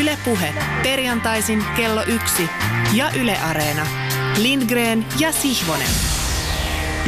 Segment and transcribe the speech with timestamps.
[0.00, 2.48] Ylepuhe perjantaisin kello yksi
[2.94, 3.86] ja Yle Areena.
[4.42, 5.88] Lindgren ja Sihvonen.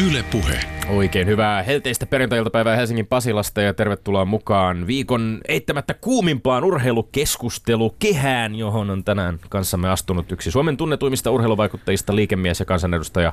[0.09, 0.61] Ylepuhe.
[0.89, 8.91] Oikein hyvää helteistä perjantai-iltapäivää Helsingin Pasilasta ja tervetuloa mukaan viikon eittämättä kuumimpaan urheilukeskustelu kehään, johon
[8.91, 13.33] on tänään kanssamme astunut yksi Suomen tunnetuimmista urheiluvaikuttajista, liikemies ja kansanedustaja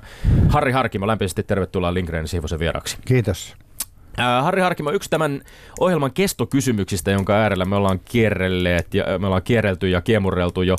[0.50, 1.08] Harri Harkimo.
[1.08, 2.98] Lämpöisesti tervetuloa Lindgren Siivosen vieraksi.
[3.06, 3.56] Kiitos.
[4.20, 5.42] Äh, Harri Harkimo, yksi tämän
[5.80, 10.76] ohjelman kestokysymyksistä, jonka äärellä me ollaan kierrelleet ja me ollaan kierrelty ja kiemurreltu jo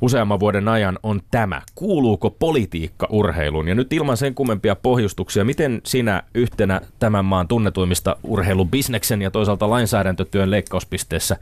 [0.00, 1.62] useamman vuoden ajan on tämä.
[1.74, 3.68] Kuuluuko politiikka urheiluun?
[3.68, 9.70] Ja nyt ilman sen kummempia pohjustuksia, miten sinä yhtenä tämän maan tunnetuimmista urheilubisneksen ja toisaalta
[9.70, 11.36] lainsäädäntötyön leikkauspisteessä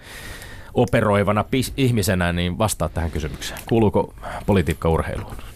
[0.74, 1.44] operoivana
[1.76, 3.60] ihmisenä, niin vastaat tähän kysymykseen.
[3.66, 4.14] Kuuluuko
[4.46, 5.49] politiikka urheiluun?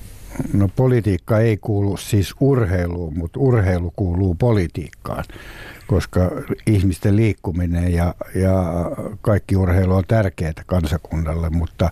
[0.53, 5.25] No politiikka ei kuulu siis urheiluun, mutta urheilu kuuluu politiikkaan,
[5.87, 6.31] koska
[6.67, 8.65] ihmisten liikkuminen ja, ja
[9.23, 11.91] kaikki urheilu on tärkeää kansakunnalle, mutta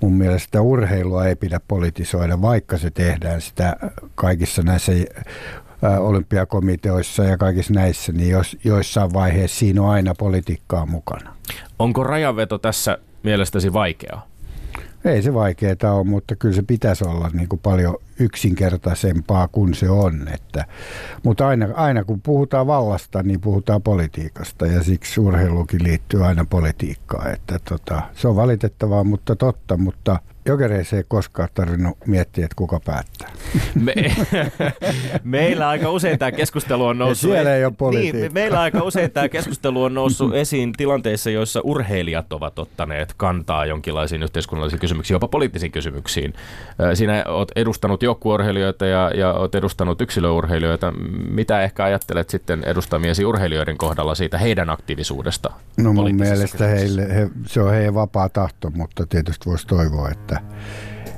[0.00, 3.76] mun mielestä urheilua ei pidä politisoida, vaikka se tehdään sitä
[4.14, 4.92] kaikissa näissä
[5.98, 11.34] olympiakomiteoissa ja kaikissa näissä, niin jos, joissain vaiheessa siinä on aina politiikkaa mukana.
[11.78, 14.27] Onko rajanveto tässä mielestäsi vaikeaa?
[15.04, 19.90] Ei se vaikeaa ole, mutta kyllä se pitäisi olla niin kuin paljon yksinkertaisempaa kuin se
[19.90, 20.28] on.
[20.34, 20.64] Että,
[21.22, 27.32] mutta aina, aina kun puhutaan vallasta, niin puhutaan politiikasta ja siksi urheilukin liittyy aina politiikkaan.
[27.32, 30.18] Että tota, se on valitettavaa, mutta totta, mutta
[30.48, 33.28] jokereissa ei koskaan tarvinnut miettiä, että kuka päättää.
[33.84, 33.94] Me,
[35.24, 37.30] meillä aika usein tämä keskustelu on noussut...
[37.30, 38.20] Ja siellä ei ole politiikkaa.
[38.20, 43.66] Niin, meillä aika usein tämä keskustelu on noussut esiin tilanteissa, joissa urheilijat ovat ottaneet kantaa
[43.66, 46.34] jonkinlaisiin yhteiskunnallisiin kysymyksiin, jopa poliittisiin kysymyksiin.
[46.94, 50.92] Sinä olet edustanut joukkueurheilijoita ja, ja olet edustanut yksilöurheilijoita.
[51.30, 55.50] Mitä ehkä ajattelet sitten edustamiesi urheilijoiden kohdalla siitä heidän aktiivisuudesta?
[55.76, 60.37] No mun mielestä heille, he, se on heidän vapaa tahto, mutta tietysti voisi toivoa, että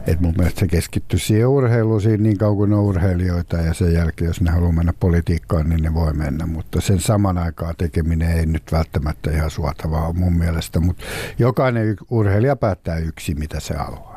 [0.06, 3.92] et mun mielestä se keskittyy siihen urheiluun siinä niin kauan kuin on urheilijoita ja sen
[3.92, 6.46] jälkeen, jos ne haluaa mennä politiikkaan, niin ne voi mennä.
[6.46, 11.04] Mutta sen saman aikaan tekeminen ei nyt välttämättä ihan suotavaa mun mielestä, mutta
[11.38, 14.09] jokainen urheilija päättää yksin, mitä se haluaa.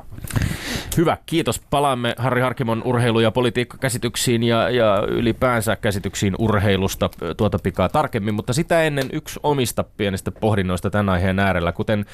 [0.97, 1.61] Hyvä, kiitos.
[1.69, 8.53] Palaamme Harri Harkimon urheilu- ja politiikkakäsityksiin ja, ja ylipäänsä käsityksiin urheilusta tuota pikaa tarkemmin, mutta
[8.53, 11.71] sitä ennen yksi omista pienistä pohdinnoista tämän aiheen äärellä.
[11.71, 12.05] Kuten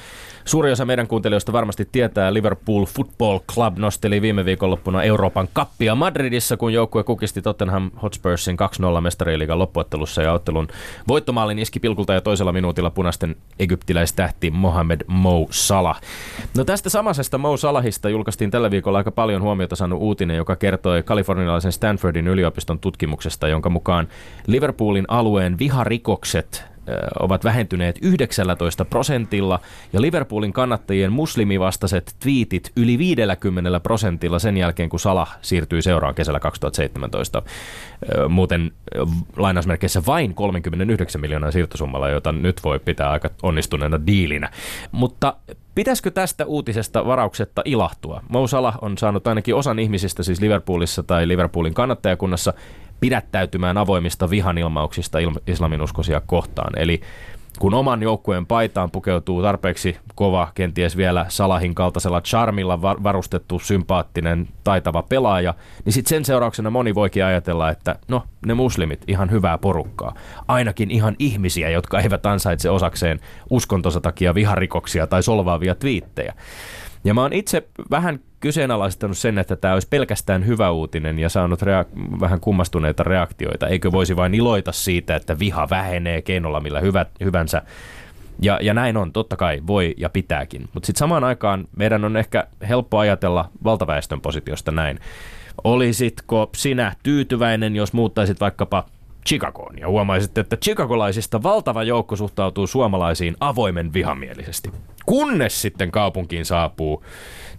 [0.44, 6.56] suuri osa meidän kuuntelijoista varmasti tietää, Liverpool Football Club nosteli viime viikonloppuna Euroopan kappia Madridissa,
[6.56, 8.56] kun joukkue kukisti Tottenham Hotspursin
[8.98, 10.68] 2-0 mestariliigan loppuottelussa ja ottelun
[11.08, 16.00] voittomaalin iski pilkulta ja toisella minuutilla punaisten egyptiläistähti Mohamed Mo Salah.
[16.56, 17.56] No tästä samaisesta Mo
[17.90, 23.48] Salahista julkaistiin tällä viikolla aika paljon huomiota saanut uutinen, joka kertoi kalifornialaisen Stanfordin yliopiston tutkimuksesta,
[23.48, 24.08] jonka mukaan
[24.46, 26.69] Liverpoolin alueen viharikokset
[27.20, 29.60] ovat vähentyneet 19 prosentilla
[29.92, 36.40] ja Liverpoolin kannattajien muslimivastaiset twiitit yli 50 prosentilla sen jälkeen, kun Salah siirtyi seuraan kesällä
[36.40, 37.42] 2017.
[38.28, 38.72] Muuten
[39.36, 44.50] lainausmerkeissä vain 39 miljoonaa siirtosummalla, jota nyt voi pitää aika onnistuneena diilinä.
[44.92, 45.36] Mutta
[45.74, 48.22] Pitäisikö tästä uutisesta varauksetta ilahtua?
[48.28, 52.52] Mo Salah on saanut ainakin osan ihmisistä siis Liverpoolissa tai Liverpoolin kannattajakunnassa
[53.00, 56.72] pidättäytymään avoimista vihanilmauksista islaminuskoisia kohtaan.
[56.78, 57.00] Eli
[57.58, 65.02] kun oman joukkueen paitaan pukeutuu tarpeeksi kova, kenties vielä Salahin kaltaisella charmilla varustettu sympaattinen, taitava
[65.02, 70.14] pelaaja, niin sitten sen seurauksena moni voikin ajatella, että no, ne muslimit, ihan hyvää porukkaa.
[70.48, 76.34] Ainakin ihan ihmisiä, jotka eivät ansaitse osakseen uskontonsa takia viharikoksia tai solvaavia twiittejä.
[77.04, 81.62] Ja mä oon itse vähän kyseenalaistanut sen, että tämä olisi pelkästään hyvä uutinen ja saanut
[81.62, 83.68] rea- vähän kummastuneita reaktioita.
[83.68, 87.62] Eikö voisi vain iloita siitä, että viha vähenee keinolla millä hyvä, hyvänsä.
[88.42, 90.68] Ja, ja näin on, totta kai voi ja pitääkin.
[90.74, 94.98] Mutta sitten samaan aikaan meidän on ehkä helppo ajatella valtaväestön positiosta näin.
[95.64, 98.84] Olisitko sinä tyytyväinen, jos muuttaisit vaikkapa
[99.26, 104.70] Chicagoon ja huomaisit, että chicagolaisista valtava joukko suhtautuu suomalaisiin avoimen vihamielisesti.
[105.06, 107.04] Kunnes sitten kaupunkiin saapuu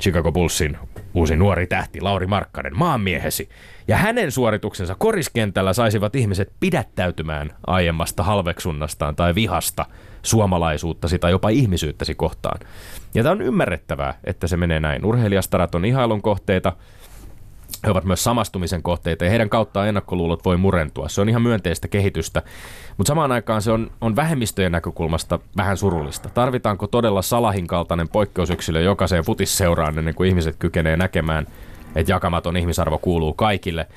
[0.01, 0.77] Chicago Bullsin
[1.13, 3.50] uusi nuori tähti Lauri Markkanen, maanmiehesi,
[3.88, 9.85] ja hänen suorituksensa koriskentällä saisivat ihmiset pidättäytymään aiemmasta halveksunnastaan tai vihasta
[10.24, 12.59] suomalaisuuttasi tai jopa ihmisyyttäsi kohtaan.
[13.13, 15.06] Ja tämä on ymmärrettävää, että se menee näin.
[15.06, 16.74] Urheilijastarat on ihailun kohteita,
[17.86, 21.10] he ovat myös samastumisen kohteita ja heidän kauttaan ennakkoluulot voi murentua.
[21.10, 22.42] Se on ihan myönteistä kehitystä,
[22.98, 26.30] mutta samaan aikaan se on, on vähemmistöjen näkökulmasta vähän surullista.
[26.30, 31.48] Tarvitaanko todella Salahin kaltainen poikkeusyksilö jokaiseen futisseuraan ennen kuin ihmiset kykenee näkemään,
[31.95, 33.88] että jakamaton ihmisarvo kuuluu kaikille?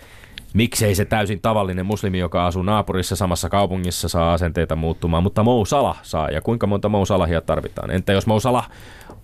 [0.55, 5.65] Miksei se täysin tavallinen muslimi, joka asuu naapurissa samassa kaupungissa, saa asenteita muuttumaan, mutta Mou
[5.65, 6.29] Salah saa.
[6.29, 7.91] Ja kuinka monta Mou Salahia tarvitaan?
[7.91, 8.71] Entä jos Mou Salah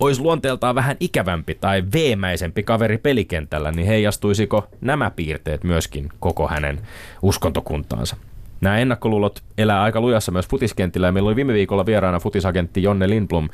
[0.00, 6.80] olisi luonteeltaan vähän ikävämpi tai veemäisempi kaveri pelikentällä, niin heijastuisiko nämä piirteet myöskin koko hänen
[7.22, 8.16] uskontokuntaansa?
[8.60, 13.08] Nämä ennakkoluulot elää aika lujassa myös futiskentillä ja meillä oli viime viikolla vieraana futisagentti Jonne
[13.08, 13.48] Lindblom,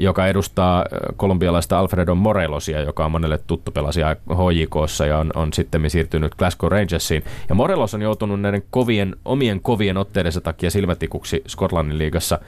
[0.00, 0.84] joka edustaa
[1.16, 6.70] kolumbialaista Alfredo Morelosia, joka on monelle tuttu pelasia HJKssa ja on, on sitten siirtynyt Glasgow
[6.70, 7.22] Rangersiin.
[7.48, 12.38] Ja Morelos on joutunut näiden kovien, omien kovien otteidensa takia silmätikuksi Skotlannin liigassa.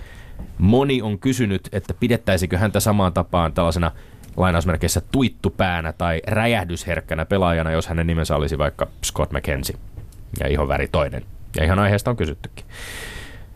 [0.58, 3.93] Moni on kysynyt, että pidettäisikö häntä samaan tapaan tällaisena
[4.37, 9.76] lainausmerkeissä tuittupäänä tai räjähdysherkkänä pelaajana, jos hänen nimensä olisi vaikka Scott McKenzie
[10.40, 11.22] ja ihan väri toinen.
[11.56, 12.64] Ja ihan aiheesta on kysyttykin.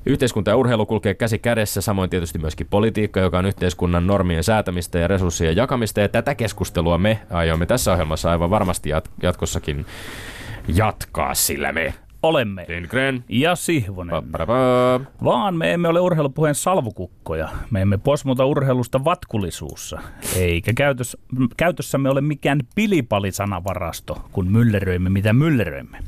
[0.07, 4.99] Yhteiskunta ja urheilu kulkee käsi kädessä, samoin tietysti myöskin politiikka, joka on yhteiskunnan normien säätämistä
[4.99, 6.01] ja resurssien jakamista.
[6.01, 8.91] Ja tätä keskustelua me aiomme tässä ohjelmassa aivan varmasti
[9.23, 9.87] jatkossakin
[10.69, 12.65] jatkaa, sillä me olemme.
[12.69, 13.25] Lindgren.
[13.29, 14.25] Ja Sihvonen.
[14.33, 15.01] Pa-pa-pa.
[15.25, 17.49] Vaan me emme ole urheilupuheen salvukukkoja.
[17.71, 20.01] Me emme posmuta urheilusta vatkulisuussa.
[20.37, 21.17] Eikä käytös,
[21.57, 25.99] käytössämme ole mikään pilipalisanavarasto, kun mylleröimme mitä mylleröimme.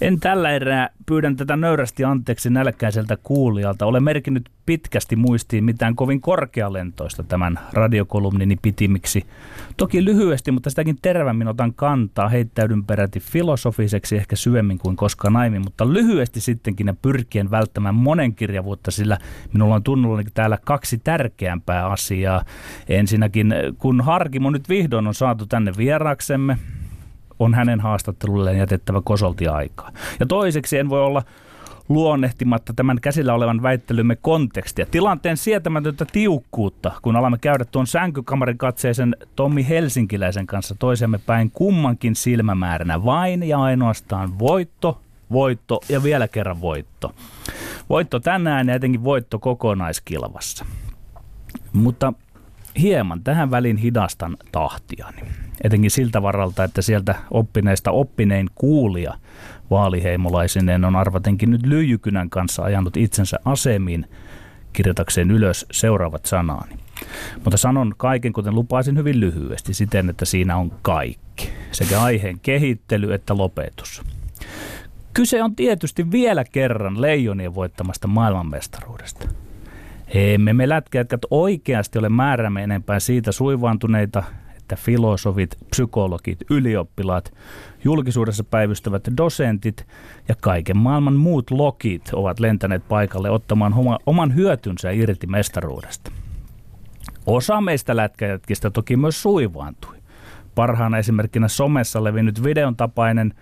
[0.00, 3.86] En tällä erää pyydän tätä nöyrästi anteeksi nälkäiseltä kuulijalta.
[3.86, 9.26] Olen merkinnyt pitkästi muistiin mitään kovin korkealentoista tämän radiokolumnini pitimiksi.
[9.76, 12.28] Toki lyhyesti, mutta sitäkin terävämmin otan kantaa.
[12.28, 18.34] Heittäydyn peräti filosofiseksi ehkä syvemmin kuin koskaan aiemmin, mutta lyhyesti sittenkin ja pyrkien välttämään monen
[18.34, 19.18] kirjavuutta, sillä
[19.52, 22.44] minulla on tunnullani täällä kaksi tärkeämpää asiaa.
[22.88, 26.58] Ensinnäkin, kun Harkimo nyt vihdoin on saatu tänne vieraaksemme,
[27.40, 29.92] on hänen haastattelulleen jätettävä kosolti aikaa.
[30.20, 31.22] Ja toiseksi en voi olla
[31.88, 34.86] luonnehtimatta tämän käsillä olevan väittelymme kontekstia.
[34.86, 42.14] Tilanteen sietämätöntä tiukkuutta, kun alamme käydä tuon sänkykamarin katseisen Tommi Helsinkiläisen kanssa toisemme päin kummankin
[42.14, 45.00] silmämääränä vain ja ainoastaan voitto,
[45.32, 47.14] voitto ja vielä kerran voitto.
[47.88, 50.64] Voitto tänään ja etenkin voitto kokonaiskilvassa.
[51.72, 52.12] Mutta
[52.80, 55.22] hieman tähän väliin hidastan tahtiani.
[55.64, 59.14] Etenkin siltä varalta, että sieltä oppineista oppinein kuulija
[59.70, 64.06] vaaliheimolaisineen on arvatenkin nyt lyijykynän kanssa ajanut itsensä asemiin
[64.72, 66.74] kirjoitakseen ylös seuraavat sanaani.
[67.44, 71.50] Mutta sanon kaiken, kuten lupasin hyvin lyhyesti, siten, että siinä on kaikki.
[71.72, 74.02] Sekä aiheen kehittely että lopetus.
[75.14, 79.28] Kyse on tietysti vielä kerran leijonien voittamasta maailmanmestaruudesta.
[80.14, 84.22] Emme me lätkäjätkät oikeasti ole määrämme enempää siitä suivaantuneita,
[84.72, 87.32] että filosofit, psykologit, ylioppilaat,
[87.84, 89.86] julkisuudessa päivystävät dosentit
[90.28, 93.74] ja kaiken maailman muut lokit ovat lentäneet paikalle ottamaan
[94.06, 96.12] oman hyötynsä irti mestaruudesta.
[97.26, 99.96] Osa meistä lätkäjätkistä toki myös suivaantui.
[100.54, 103.34] Parhaana esimerkkinä somessa levinnyt videon tapainen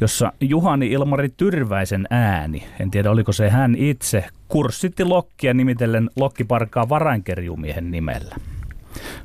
[0.00, 6.88] jossa Juhani Ilmari Tyrväisen ääni, en tiedä oliko se hän itse, kurssitti Lokkia nimitellen Lokkiparkaa
[6.88, 8.36] varainkerjumiehen nimellä.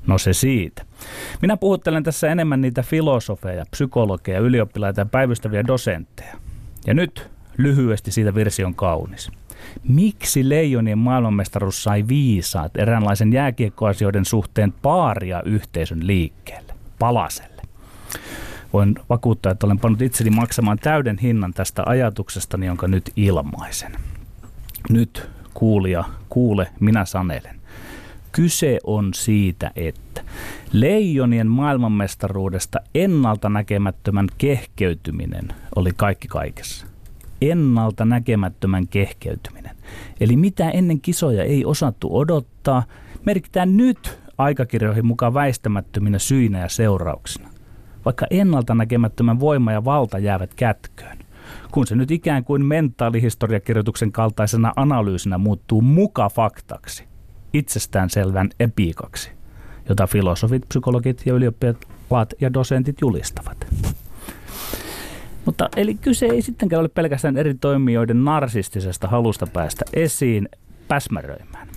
[0.08, 0.86] No se siitä.
[1.42, 6.36] Minä puhuttelen tässä enemmän niitä filosofeja, psykologeja, ylioppilaita ja päivystäviä dosentteja.
[6.88, 9.32] Ja nyt lyhyesti siitä virsi on kaunis.
[9.88, 17.62] Miksi leijonien maailmanmestaruus sai viisaat eräänlaisen jääkiekkoasioiden suhteen paaria yhteisön liikkeelle, palaselle?
[18.74, 23.92] voin vakuuttaa, että olen pannut itseni maksamaan täyden hinnan tästä ajatuksesta, jonka nyt ilmaisen.
[24.90, 27.61] Nyt kuulija, kuule, minä sanelen.
[28.32, 30.22] Kyse on siitä, että
[30.72, 36.86] leijonien maailmanmestaruudesta ennalta näkemättömän kehkeytyminen oli kaikki kaikessa.
[37.42, 39.76] Ennalta näkemättömän kehkeytyminen.
[40.20, 42.84] Eli mitä ennen kisoja ei osattu odottaa,
[43.26, 47.52] merkitään nyt aikakirjoihin mukaan väistämättöminä syinä ja seurauksina
[48.06, 51.18] vaikka ennalta näkemättömän voima ja valta jäävät kätköön.
[51.72, 57.08] Kun se nyt ikään kuin mentaalihistoriakirjoituksen kaltaisena analyysinä muuttuu muka faktaksi,
[57.54, 59.32] itsestäänselvän epiikaksi,
[59.90, 63.68] jota filosofit, psykologit ja ylioppilaat ja dosentit julistavat.
[65.46, 70.50] Mutta eli kyse ei sittenkään ole pelkästään eri toimijoiden narsistisesta halusta päästä esiin
[70.88, 71.68] päsmäröimään.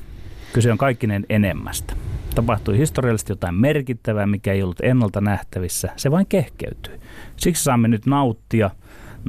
[0.52, 1.94] Kyse on kaikkinen enemmästä
[2.34, 5.88] tapahtui historiallisesti jotain merkittävää, mikä ei ollut ennalta nähtävissä.
[5.96, 7.00] Se vain kehkeytyi.
[7.36, 8.70] Siksi saamme nyt nauttia,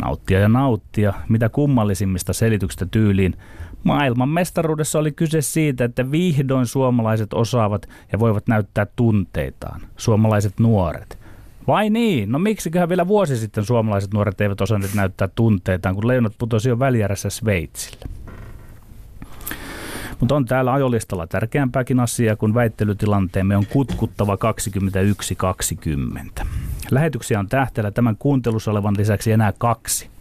[0.03, 3.37] nauttia ja nauttia, mitä kummallisimmista selityksistä tyyliin.
[3.86, 9.82] Maailman mestaruudessa oli kyse siitä, että vihdoin suomalaiset osaavat ja voivat näyttää tunteitaan.
[9.98, 11.18] Suomalaiset nuoret.
[11.68, 12.32] Vai niin?
[12.32, 16.80] No miksiköhän vielä vuosi sitten suomalaiset nuoret eivät osanneet näyttää tunteitaan, kun leunat putosi jo
[16.80, 18.06] välijärässä Sveitsille.
[20.20, 24.38] Mutta on täällä ajolistalla tärkeämpääkin asiaa, kun väittelytilanteemme on kutkuttava
[26.42, 26.46] 21-20.
[26.92, 30.14] Lähetyksiä on tähteellä tämän kuuntelussa olevan lisäksi enää kaksi.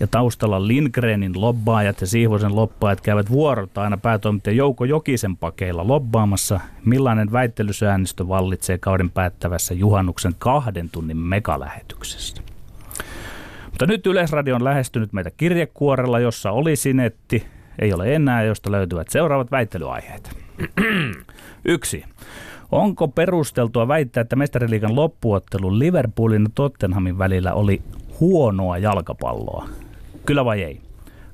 [0.00, 6.60] Ja taustalla Lindgrenin lobbaajat ja Siivosen lobbaajat käyvät vuorota aina päätoimittaja Jouko Jokisen pakeilla lobbaamassa,
[6.84, 12.42] millainen väittelysäännöstö vallitsee kauden päättävässä juhannuksen kahden tunnin megalähetyksessä.
[13.64, 17.46] Mutta nyt Yleisradio on lähestynyt meitä kirjekuorella, jossa oli sinetti,
[17.78, 20.36] ei ole enää, josta löytyvät seuraavat väittelyaiheet.
[21.64, 22.04] Yksi.
[22.72, 27.82] Onko perusteltua väittää, että mestariliikan loppuottelu Liverpoolin ja Tottenhamin välillä oli
[28.20, 29.68] huonoa jalkapalloa?
[30.26, 30.80] Kyllä vai ei?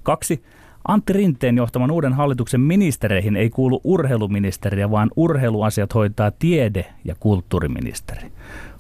[0.03, 0.43] Kaksi.
[0.89, 8.33] Antti Rinteen johtaman uuden hallituksen ministereihin ei kuulu urheiluministeriä, vaan urheiluasiat hoitaa tiede- ja kulttuuriministeri.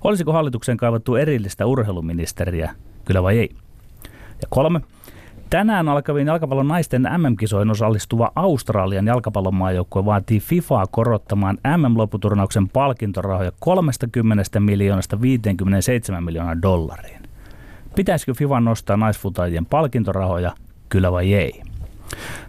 [0.05, 2.75] Olisiko hallituksen kaivattu erillistä urheiluministeriä?
[3.05, 3.51] Kyllä vai ei?
[4.43, 4.81] Ja kolme.
[5.51, 14.61] Tänään alkaviin jalkapallon naisten MM-kisoihin osallistuva Australian jalkapallon maajoukkue vaatii FIFAa korottamaan MM-lopputurnauksen palkintorahoja 30
[14.61, 17.21] miljoonasta 57 miljoonaa dollariin.
[17.95, 20.53] Pitäisikö FIFA nostaa naisfutajien palkintorahoja,
[20.89, 21.63] kyllä vai ei?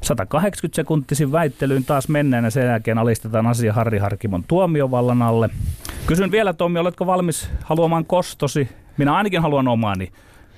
[0.01, 5.49] 180 sekuntisin väittelyyn taas mennään ja sen jälkeen alistetaan asia Harri Harkimon tuomiovallan alle.
[6.07, 8.69] Kysyn vielä Tommi, oletko valmis haluamaan kostosi?
[8.97, 10.11] Minä ainakin haluan omaani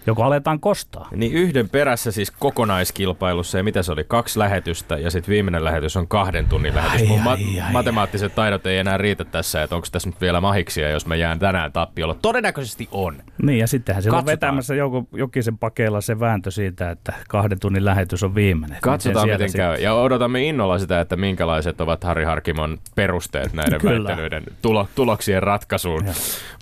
[0.08, 1.08] joko aletaan kostaa.
[1.16, 5.98] Niin yhden perässä siis kokonaiskilpailussa ja mitä se oli, kaksi lähetystä ja sitten viimeinen lähetys
[5.98, 7.02] on kahden tunnin lähetys.
[7.02, 7.32] Ai, Mun ai, ma-
[7.66, 11.16] ai, matemaattiset taidot ei enää riitä tässä, että onko tässä nyt vielä mahiksia, jos mä
[11.16, 12.14] jään tänään tappiolla.
[12.22, 13.16] Todennäköisesti on.
[13.44, 17.86] Niin ja sittenhän se on vetämässä Jouko Jokisen pakeilla se vääntö siitä, että kahden tunnin
[17.86, 18.78] lähetys on viimeinen.
[18.82, 19.76] Katsotaan miten sitten- käy.
[19.82, 24.08] Ja odotamme innolla sitä, että minkälaiset ovat Harri Harkimon perusteet näiden Kyllä.
[24.08, 26.06] väittelyiden tulo- tuloksien ratkaisuun.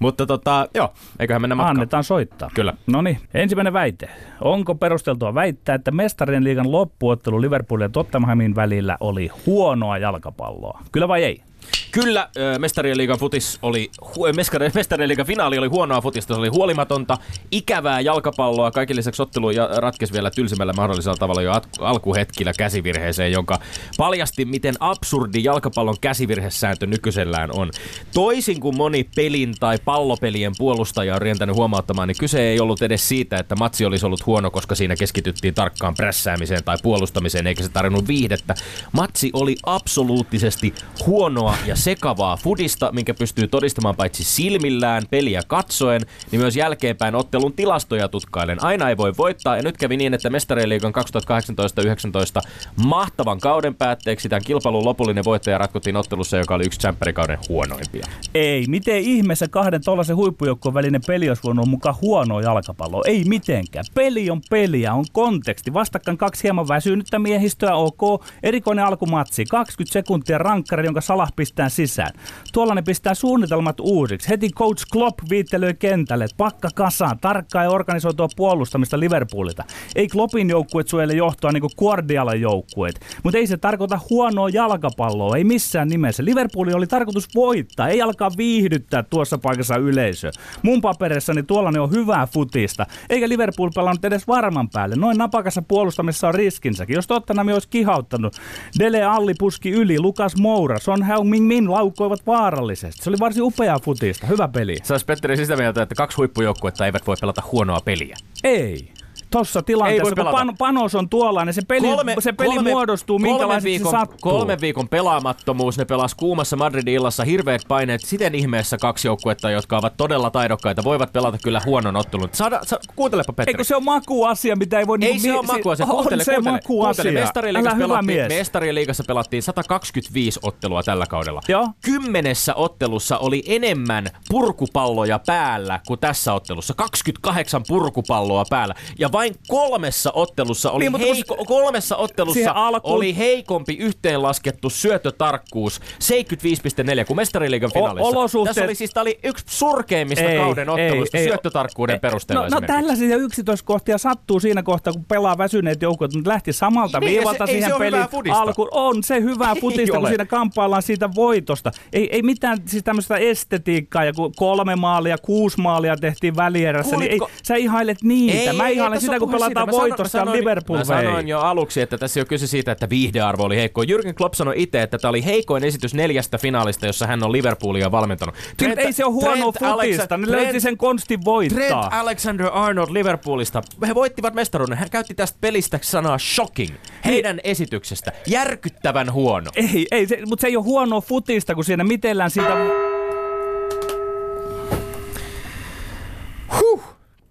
[0.01, 1.77] Mutta tota, joo, eiköhän mennä matkaan.
[1.77, 2.49] Annetaan soittaa.
[2.53, 2.73] Kyllä.
[2.87, 4.09] No niin, ensimmäinen väite.
[4.41, 10.79] Onko perusteltua väittää, että mestarien liigan loppuottelu Liverpoolin ja Tottenhamin välillä oli huonoa jalkapalloa?
[10.91, 11.41] Kyllä vai ei?
[11.91, 12.29] Kyllä,
[12.59, 17.17] mestarien liigan futis oli, hu- meskari- mestarien liigan finaali oli huonoa futista, se oli huolimatonta,
[17.51, 23.59] ikävää jalkapalloa, kaiken lisäksi ottelu ja ratkesi vielä tylsimmällä mahdollisella tavalla jo alkuhetkillä käsivirheeseen, jonka
[23.97, 27.71] paljasti, miten absurdi jalkapallon käsivirhesääntö nykyisellään on.
[28.13, 33.07] Toisin kuin moni pelin tai pallopelien puolustaja on rientänyt huomauttamaan, niin kyse ei ollut edes
[33.09, 37.69] siitä, että matsi olisi ollut huono, koska siinä keskityttiin tarkkaan prässäämiseen tai puolustamiseen, eikä se
[37.69, 38.55] tarjonnut viihdettä.
[38.91, 40.73] Matsi oli absoluuttisesti
[41.05, 47.53] huonoa ja sekavaa fudista, minkä pystyy todistamaan paitsi silmillään peliä katsoen, niin myös jälkeenpäin ottelun
[47.53, 48.63] tilastoja tutkailen.
[48.63, 52.49] Aina ei voi voittaa, ja nyt kävi niin, että Mestarien liigan 2018-19
[52.85, 58.07] mahtavan kauden päätteeksi tämän kilpailun lopullinen voittaja ratkottiin ottelussa, joka oli yksi tsempärikauden huonoimpia.
[58.33, 58.65] Ei.
[58.67, 63.01] Miten ihmeessä kahden tollaisen huippujoukkueen välinen peli olisi voinut mukaan huonoa jalkapalloa?
[63.05, 63.85] Ei mitenkään.
[63.93, 65.73] Peli on peliä, on konteksti.
[65.73, 68.25] Vastakkain kaksi hieman väsynyttä miehistöä, ok.
[68.43, 72.11] Erikoinen alkumatsi, 20 sekuntia rankkari, jonka Salah pistää sisään.
[72.53, 74.29] Tuolla ne pistää suunnitelmat uusiksi.
[74.29, 79.63] Heti coach Klopp viittelöi kentälle, että pakka kasaan, tarkkaa ja organisoitua puolustamista Liverpoolilta.
[79.95, 82.99] Ei Kloppin joukkueet suojele johtoa niin kuin Guardiolan joukkueet.
[83.23, 86.25] Mutta ei se tarkoita huonoa jalkapalloa, ei missään nimessä.
[86.25, 90.31] Liverpooli oli tarkoitus voittaa, ei alkaa viihdyttää tuossa paikassa yleisö.
[90.61, 94.95] Mun paperissani tuolla ne on hyvää futista, eikä Liverpool pelannut edes varman päälle.
[94.95, 96.93] Noin napakassa puolustamisessa on riskinsäkin.
[96.93, 98.37] Jos Tottenham olisi kihauttanut,
[98.79, 101.03] Dele Alli puski yli, Lukas Moura, Son
[101.35, 103.03] Heung-min Min laukoivat vaarallisesti.
[103.03, 104.77] Se oli varsin upeaa futista, hyvä peli.
[104.83, 108.17] Sä Petteri sitä mieltä, että kaksi huippujoukkuetta eivät voi pelata huonoa peliä.
[108.43, 108.94] Ei.
[109.35, 111.87] Voi tilanteessa, kun pan, panos on tuollainen, se peli,
[112.19, 114.31] se peli muodostuu, kolmen minkälaiseksi viikon, se sattuu.
[114.31, 118.01] Kolmen viikon pelaamattomuus, ne pelas kuumassa Madridin illassa hirveät paineet.
[118.01, 122.29] Siten ihmeessä kaksi joukkuetta, jotka ovat todella taidokkaita, voivat pelata kyllä huonon ottelun.
[122.31, 123.53] Saada, sa, kuuntelepa Petteri.
[123.53, 124.97] Eikö se on makuasia, mitä ei voi...
[125.01, 125.85] Ei niinku se mi- ole makuasia.
[125.85, 127.03] On Kuuntele, se kuuntele, makuasia.
[127.03, 128.27] kuuntele.
[128.27, 131.41] Mestarien liigassa pelattiin 125 ottelua tällä kaudella.
[131.47, 131.69] Joo.
[131.85, 136.73] Kymmenessä ottelussa oli enemmän purkupalloja päällä kuin tässä ottelussa.
[136.73, 138.75] 28 purkupalloa päällä.
[138.99, 144.69] Ja vain kolmessa ottelussa oli Niin, mutta kun- heiko, kolmessa ottelussa alkuun- oli heikompi yhteenlaskettu
[144.69, 148.07] syöttötarkkuus 75,4 kuin mestariliigan finaalissa.
[148.09, 151.25] olosuhteet- Tässä oli siis tää oli yksi surkeimmista Ei, kauden ei, otteluista ei.
[151.27, 151.99] syöttötarkkuuden Ei.
[151.99, 152.75] perusteella No, no esimerkiksi.
[152.77, 157.51] tällaisia yksityiskohtia sattuu siinä kohtaa, kun pelaa väsyneet joukot, mutta lähti samalta Niin, viivalta se-
[157.51, 158.39] ei siihen pelin fudista.
[158.39, 158.67] alkuun.
[158.71, 161.71] On se hyvää futista, kun siinä kamppaillaan siitä voitosta.
[161.93, 167.11] Ei, ei mitään siis tämmöistä estetiikkaa, ja kun kolme maalia, kuusi maalia tehtiin välierässä, niin
[167.11, 168.53] ei, Kuulitko- sä ihailet niitä.
[168.53, 172.19] Mä ihailen sitä, on kun pelataan ja sanoin- Liverpool Mä sanoin jo aluksi, että tässä
[172.19, 173.83] ei ole kyse siitä, että viihdearvo oli heikko.
[173.83, 177.91] Jürgen Klopp sanoi itse, että tämä oli heikoin esitys neljästä finaalista, jossa hän on Liverpoolia
[177.91, 178.35] valmentanut.
[178.57, 180.17] Trent, ei se ole huonoa futista.
[180.17, 181.89] Ne löysi sen konstin Trent voittaa.
[181.99, 183.61] Alexander-Arnold Liverpoolista.
[183.87, 184.77] He voittivat mestaruuden.
[184.77, 186.75] Hän käytti tästä pelistä sanaa shocking.
[187.05, 188.11] Heidän esityksestä.
[188.27, 189.51] Järkyttävän huono.
[189.55, 192.55] Ei, ei se, mutta se ei ole huonoa futista, kun siinä mitellään siitä...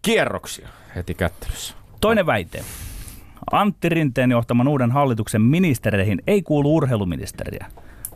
[0.04, 1.74] kierroksia heti kättelyssä.
[2.00, 2.64] Toinen väite.
[3.52, 7.66] Antti Rinteen johtaman uuden hallituksen ministereihin ei kuulu urheiluministeriä,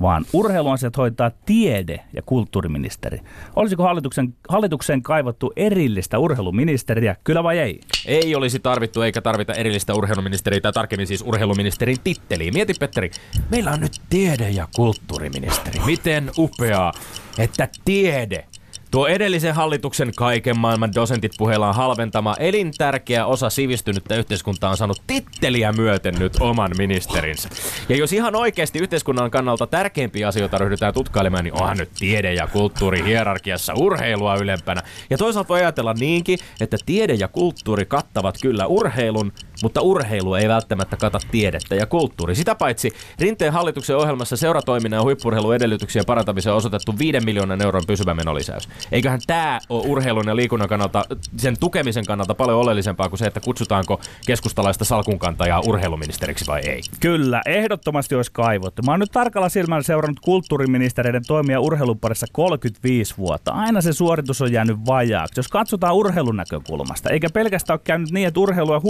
[0.01, 3.21] vaan urheiluasiat hoitaa tiede- ja kulttuuriministeri.
[3.57, 7.81] Olisiko hallituksen, hallitukseen kaivattu erillistä urheiluministeriä, kyllä vai ei?
[8.07, 12.53] Ei olisi tarvittu eikä tarvita erillistä urheiluministeriä, tai tarkemmin siis urheiluministerin titteliä.
[12.53, 13.11] Mieti Petteri,
[13.51, 15.81] meillä on nyt tiede- ja kulttuuriministeri.
[15.87, 16.93] Miten upeaa,
[17.39, 18.45] että tiede
[18.91, 25.73] Tuo edellisen hallituksen kaiken maailman dosentit puheillaan halventama elintärkeä osa sivistynyttä yhteiskuntaa on saanut titteliä
[25.73, 27.49] myöten nyt oman ministerinsä.
[27.89, 32.47] Ja jos ihan oikeasti yhteiskunnan kannalta tärkeimpiä asioita ryhdytään tutkailemaan, niin onhan nyt tiede ja
[32.47, 34.83] kulttuuri hierarkiassa urheilua ylempänä.
[35.11, 40.49] Ja toisaalta voi ajatella niinkin, että tiede ja kulttuuri kattavat kyllä urheilun, mutta urheilu ei
[40.49, 42.35] välttämättä kata tiedettä ja kulttuuri.
[42.35, 47.83] Sitä paitsi Rinteen hallituksen ohjelmassa seuratoiminnan ja huippurheilun edellytyksiä parantamiseen on osoitettu 5 miljoonan euron
[47.87, 48.69] pysyvä menolisäys.
[48.93, 51.05] Eiköhän tämä ole urheilun ja liikunnan kannalta,
[51.37, 56.81] sen tukemisen kannalta paljon oleellisempaa kuin se, että kutsutaanko keskustalaista salkunkantajaa urheiluministeriksi vai ei.
[57.01, 58.83] Kyllä, ehdottomasti olisi kaivottu.
[58.83, 63.53] Mä oon nyt tarkalla silmällä seurannut kulttuuriministeriöiden toimia urheilun parissa 35 vuotta.
[63.53, 65.39] Aina se suoritus on jäänyt vajaaksi.
[65.39, 68.81] Jos katsotaan urheilun näkökulmasta, eikä pelkästään ole käynyt niin, että urheilu ja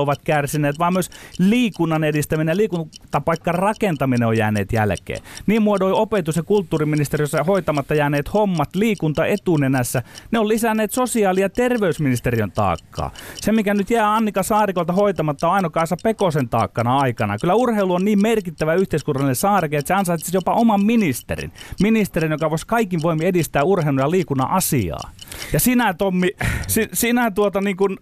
[0.00, 5.22] ovat kärsineet, vaan myös liikunnan edistäminen ja liikuntapaikkan rakentaminen on jääneet jälkeen.
[5.46, 11.48] Niin muodoin opetus- ja kulttuuriministeriössä hoitamatta jääneet hommat liikunta etunenässä, ne on lisänneet sosiaali- ja
[11.48, 13.10] terveysministeriön taakkaa.
[13.34, 17.38] Se, mikä nyt jää Annika Saarikolta hoitamatta, on Aino-Kaisa Pekosen taakkana aikana.
[17.38, 21.52] Kyllä urheilu on niin merkittävä yhteiskunnallinen saareke, että se ansaitsisi jopa oman ministerin.
[21.82, 25.10] Ministerin, joka voisi kaikin voimin edistää urheilun ja liikunnan asiaa.
[25.52, 26.30] Ja sinä, Tommi,
[26.66, 27.96] si, sinä tuota niin kuin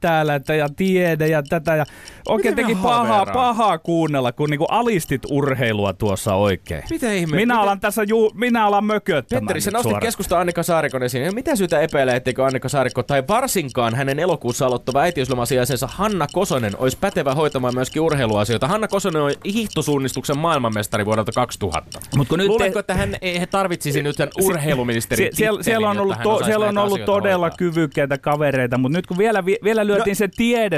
[0.00, 1.76] täällä, että ja tiede ja tätä.
[1.76, 1.84] Ja
[2.28, 6.82] oikein Miten teki pahaa, pahaa kuunnella, kun niin kuin alistit urheilua tuossa oikein.
[6.90, 7.36] Miten ihme?
[7.36, 11.24] Minä miten- alan tässä ju, minä alan mököttämään Petteri, sä nostit keskusta Annika Saarikon esiin.
[11.24, 16.72] Ja mitä syytä epäilee, etteikö Annika Saarikko tai varsinkaan hänen elokuussa aloittava äitiyslomasiaisensa Hanna Kosonen
[16.78, 18.68] olisi pätevä hoitamaan myöskin urheiluasioita?
[18.68, 22.00] Hanna Kosonen on hiihtosuunnistuksen maailmanmestari vuodelta 2000.
[22.16, 25.62] Mut kun nyt Luuletko, te- että hän ei he tarvitsisi nyt sen urheiluministerin Sie- siellä,
[25.62, 27.56] siellä on ollut, to, siellä on ollut todella hoitaa?
[27.58, 30.28] kyvykkäitä kavereita, mutta nyt kun vielä, vi- vielä lyötiin no, se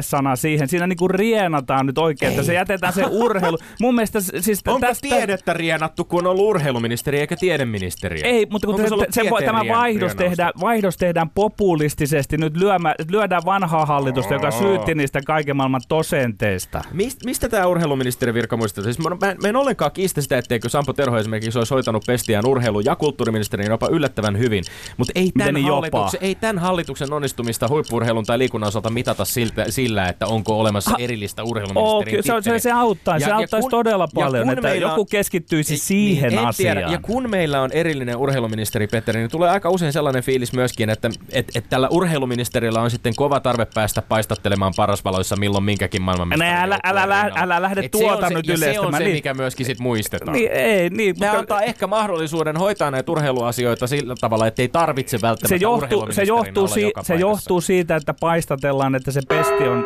[0.00, 3.58] tiedesana siihen, siinä niinku rienataan nyt oikein, että se jätetään se urheilu.
[3.80, 5.08] Mun mielestä siis Onko tästä...
[5.08, 8.20] tiedettä rienattu, kun on ollut urheiluministeri eikä tiedeministeri?
[8.24, 13.42] Ei, mutta kun Onko se se, tämä vaihdos tehdään, vaihdos tehdään populistisesti, nyt lyömä, lyödään
[13.44, 16.80] vanhaa hallitusta, joka syytti niistä kaiken maailman tosenteista.
[16.92, 18.94] Mist, mistä tämä urheiluministerin virka muistetaan?
[18.94, 22.46] Siis mä, mä, mä en ollenkaan kiistä sitä, etteikö Sampo Terho esimerkiksi olisi hoitanut pestiään
[22.46, 24.64] urheilu- ja kulttuuriministerin jopa yllättävän hyvin.
[24.96, 29.89] Mutta ei tämän, hallituksen, ei tämän hallituksen onnistumista huippuurheilun tai liikunnan osalta mitata siltä, sillä,
[29.98, 33.70] että onko olemassa Ha- erillistä Oo, urheiluministerin kyllä, se, se, se auttaisi, se auttaisi kun-
[33.70, 36.76] todella ja paljon, kun että meillä joku on- keskittyisi Ei, siihen niin, asiaan.
[36.76, 36.92] Tiedä.
[36.92, 41.10] Ja kun meillä on erillinen urheiluministeri, Petteri, niin tulee aika usein sellainen fiilis myöskin, että
[41.32, 46.78] et, et tällä urheiluministerillä on sitten kova tarve päästä paistattelemaan parasvaloissa milloin minkäkin maailmanmestarin Älä-
[46.84, 49.04] älä- älä- joukkueen älä lähde Et se tuota se- nyt ja se on yleistämään, se,
[49.04, 49.16] niin.
[49.16, 50.32] mikä myöskin sit muistetaan.
[50.32, 54.68] Niin, ei, niin, Tämä mutta antaa ehkä mahdollisuuden hoitaa näitä urheiluasioita sillä tavalla, että ei
[54.68, 59.68] tarvitse välttämättä se johtuu, se, johtuu, si- se johtuu siitä, että paistatellaan, että se pesti
[59.68, 59.79] on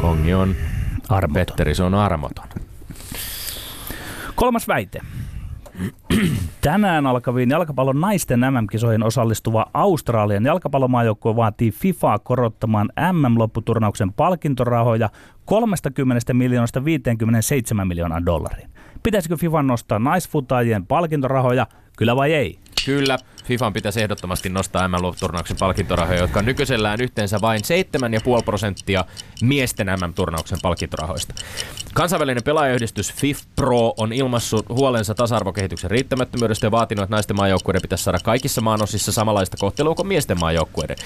[0.00, 0.54] Kongi on
[1.08, 1.34] armoton.
[1.34, 2.44] Petteri, se on armoton.
[4.34, 5.00] Kolmas väite.
[6.60, 15.10] Tänään alkaviin jalkapallon naisten MM-kisoihin osallistuva Australian jalkapallomaajoukkue vaatii FIFAa korottamaan MM-lopputurnauksen palkintorahoja
[15.44, 18.70] 30 miljoonasta 57 miljoonaa dollariin.
[19.02, 22.58] Pitäisikö FIFA nostaa naisfutaajien palkintorahoja, kyllä vai ei?
[22.86, 27.60] Kyllä, FIFAn pitäisi ehdottomasti nostaa MM-turnauksen palkintorahoja, jotka on nykyisellään yhteensä vain
[28.38, 29.04] 7,5 prosenttia
[29.42, 31.34] miesten MM-turnauksen palkintorahoista.
[31.94, 38.18] Kansainvälinen pelaajayhdistys FIFPro on ilmassut huolensa tasa-arvokehityksen riittämättömyydestä ja vaatinut, että naisten maajoukkueiden pitäisi saada
[38.18, 40.96] kaikissa maanosissa samanlaista kohtelua kuin miesten maajoukkueiden.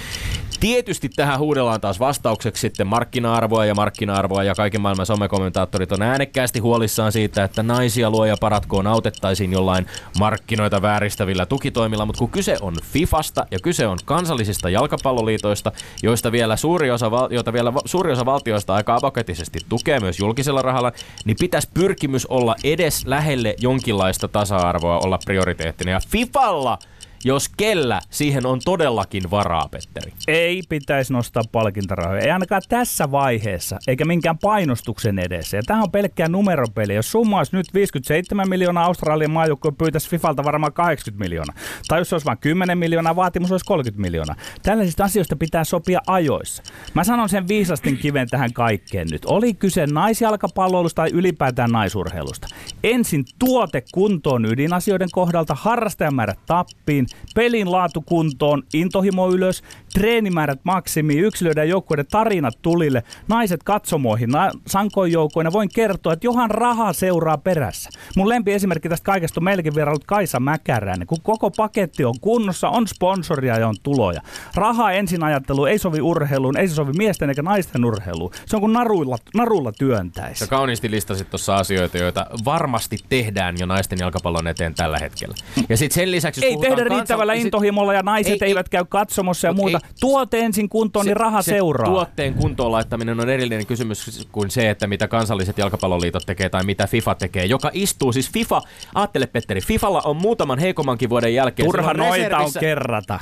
[0.61, 6.59] Tietysti tähän huudellaan taas vastaukseksi sitten markkina-arvoa ja markkina-arvoa ja kaiken maailman somekommentaattorit on äänekkäästi
[6.59, 9.87] huolissaan siitä, että naisia luoja paratkoon autettaisiin jollain
[10.18, 16.57] markkinoita vääristävillä tukitoimilla, mutta kun kyse on FIFasta ja kyse on kansallisista jalkapalloliitoista, joista vielä
[16.57, 20.93] suuri osa, val- joita vielä suuri osa valtioista aika avokätisesti tukee myös julkisella rahalla,
[21.25, 25.91] niin pitäisi pyrkimys olla edes lähelle jonkinlaista tasa-arvoa olla prioriteettina.
[25.91, 26.79] Ja FIFalla
[27.27, 30.12] jos kellä, siihen on todellakin varaa, Petteri.
[30.29, 35.57] Ei pitäisi nostaa palkintorahoja, ei ainakaan tässä vaiheessa, eikä minkään painostuksen edessä.
[35.57, 36.95] Ja tämä on pelkkää numeropeli.
[36.95, 41.57] Jos summa olisi nyt 57 miljoonaa, Australian maajoukkue pyytäisi Fifalta varmaan 80 miljoonaa.
[41.89, 44.37] Tai jos se olisi vain 10 miljoonaa, vaatimus olisi 30 miljoonaa.
[44.62, 46.62] Tällaisista asioista pitää sopia ajoissa.
[46.95, 49.25] Mä sanon sen viisastin kiven tähän kaikkeen nyt.
[49.25, 52.49] Oli kyse naisjalkapalloilusta tai ylipäätään naisurheilusta.
[52.85, 59.63] Ensin tuote kuntoon ydinasioiden kohdalta, harrastajamäärät tappiin, pelin laatu kuntoon, intohimo ylös,
[60.01, 65.53] treenimäärät maksimiin, yksilöiden ja joukkueiden tarinat tulille, naiset katsomoihin, na- sankoin joukkoina.
[65.53, 67.91] Voin kertoa, että johan raha seuraa perässä.
[68.17, 71.07] Mun lempi esimerkki tästä kaikesta on meilläkin vierailut Kaisa Mäkäräinen.
[71.07, 74.21] Kun koko paketti on kunnossa, on sponsoria ja on tuloja.
[74.55, 78.31] Raha ensin ajattelu ei sovi urheiluun, ei se sovi miesten eikä naisten urheiluun.
[78.47, 80.39] Se on kuin naruilla, narulla työntäisi.
[80.39, 85.35] Sä kauniisti listasit tuossa asioita, joita varmasti tehdään jo naisten jalkapallon eteen tällä hetkellä.
[85.69, 88.49] Ja sitten sen lisäksi, Ei tehdä kansan- riittävällä sit- intohimolla ja naiset Ei, ei, ei.
[88.51, 89.81] eivät käy katsomossa ja muuta.
[89.88, 91.87] Ei- Tuote ensin kuntoon, niin raha se seuraa.
[91.87, 96.87] Tuotteen kuntoon laittaminen on erillinen kysymys kuin se, että mitä kansalliset jalkapalloliitot tekee tai mitä
[96.87, 98.62] FIFA tekee, joka istuu siis FIFA,
[98.94, 101.66] ajattele Petteri, FIFalla on muutaman heikommankin vuoden jälkeen.
[101.68, 103.18] Turha sillä noita on kerrata.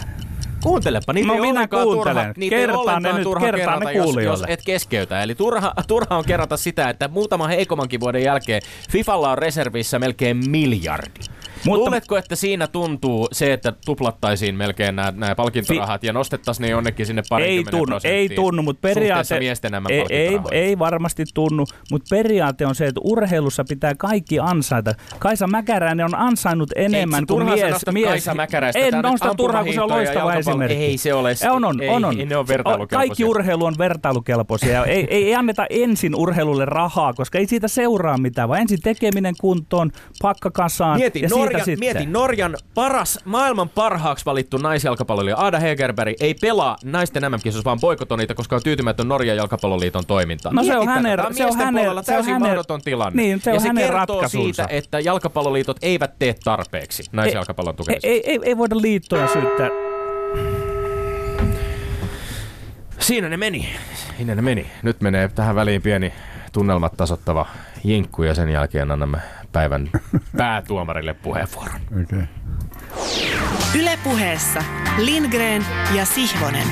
[0.62, 1.94] Kuuntelepa, niitä No ei minä kuuntelen.
[2.16, 4.46] turha, niitä ei Kertaan ollenkaan ne nyt, turha kertaan ne kerrata, jos, jos kuulijoille.
[4.48, 5.22] et keskeytä.
[5.22, 10.50] Eli turha, turha on kerrata sitä, että muutama heikommankin vuoden jälkeen FIFalla on reservissä melkein
[10.50, 11.20] miljardi.
[11.66, 16.68] Mutta- Luuletko, että siinä tuntuu se, että tuplattaisiin melkein nämä, nämä palkintorahat ja nostettaisiin ne
[16.70, 19.38] jonnekin sinne Ei tunnu, ei tunnu, mutta periaate...
[19.38, 24.94] miesten ei, ei, ei varmasti tunnu, mutta periaate on se, että urheilussa pitää kaikki ansaita.
[25.18, 27.84] Kaisa Mäkäräinen on ansainnut enemmän Eikö kuin mies.
[27.92, 28.08] mies.
[28.08, 30.76] Kaisa Mäkäräistä en nosta turhaa, kun se on loistava esimerkki.
[30.76, 32.18] Ei se ole- on, on, ei- on, on.
[32.20, 33.08] ei ne vertailukelpoisia.
[33.08, 34.84] Kaikki urheilu on vertailukelpoisia.
[34.84, 39.34] Ei, ei, ei anneta ensin urheilulle rahaa, koska ei siitä seuraa mitään, vaan ensin tekeminen
[39.40, 39.90] kuntoon,
[40.22, 41.96] pakka kasaan Mieti, ja Norjan, siitä sitten.
[42.02, 48.18] mieti, Norjan paras, maailman parhaaksi valittu naisjalkapalloilija Ada Hegerberg ei pelaa naisten MM-kisossa, vaan boikotoi
[48.18, 50.54] niitä, koska on tyytymätön Norjan jalkapalloliiton toimintaan.
[50.54, 53.22] No se on hänen- se on hänen- puolella se täysin hänen- mahdoton tilanne.
[53.22, 57.76] Niin, se on ja se hänen kertoo siitä, että jalkapalloliitot eivät tee tarpeeksi naisjalkapallon ei,
[57.76, 58.08] tukemiseksi.
[58.08, 59.68] ei, ei, ei voida liittoja syyttää.
[62.98, 63.68] Siinä ne meni.
[64.16, 64.66] Siinä ne meni.
[64.82, 66.12] Nyt menee tähän väliin pieni
[66.52, 67.46] tunnelmat tasottava
[67.84, 69.18] jinkku ja sen jälkeen annamme
[69.54, 69.90] päivän
[70.36, 71.80] päätuomarille puheenvuoron.
[72.02, 72.22] Okay.
[73.78, 74.64] Ylepuheessa
[74.98, 76.66] Lindgren ja Sihvonen.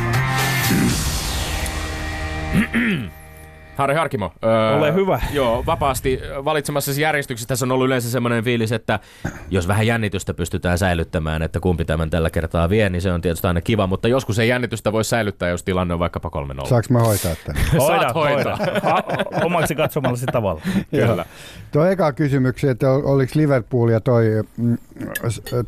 [3.77, 4.33] Harri Harkimo.
[4.45, 5.21] Öö, Ole hyvä.
[5.33, 8.99] Joo, vapaasti valitsemassasi järjestyksessä tässä on ollut yleensä semmoinen fiilis, että
[9.51, 13.47] jos vähän jännitystä pystytään säilyttämään, että kumpi tämän tällä kertaa vie, niin se on tietysti
[13.47, 16.31] aina kiva, mutta joskus ei jännitystä voi säilyttää, jos tilanne on vaikkapa
[16.63, 16.67] 3-0.
[16.69, 17.63] Saanko mä hoitaa tämän?
[17.87, 18.59] Saat hoitaa.
[18.83, 20.61] A- Omaksi katsomallasi tavalla.
[20.91, 21.25] Kyllä.
[21.73, 24.79] Tuo eka kysymys, että ol- oliko Liverpool ja toi mm,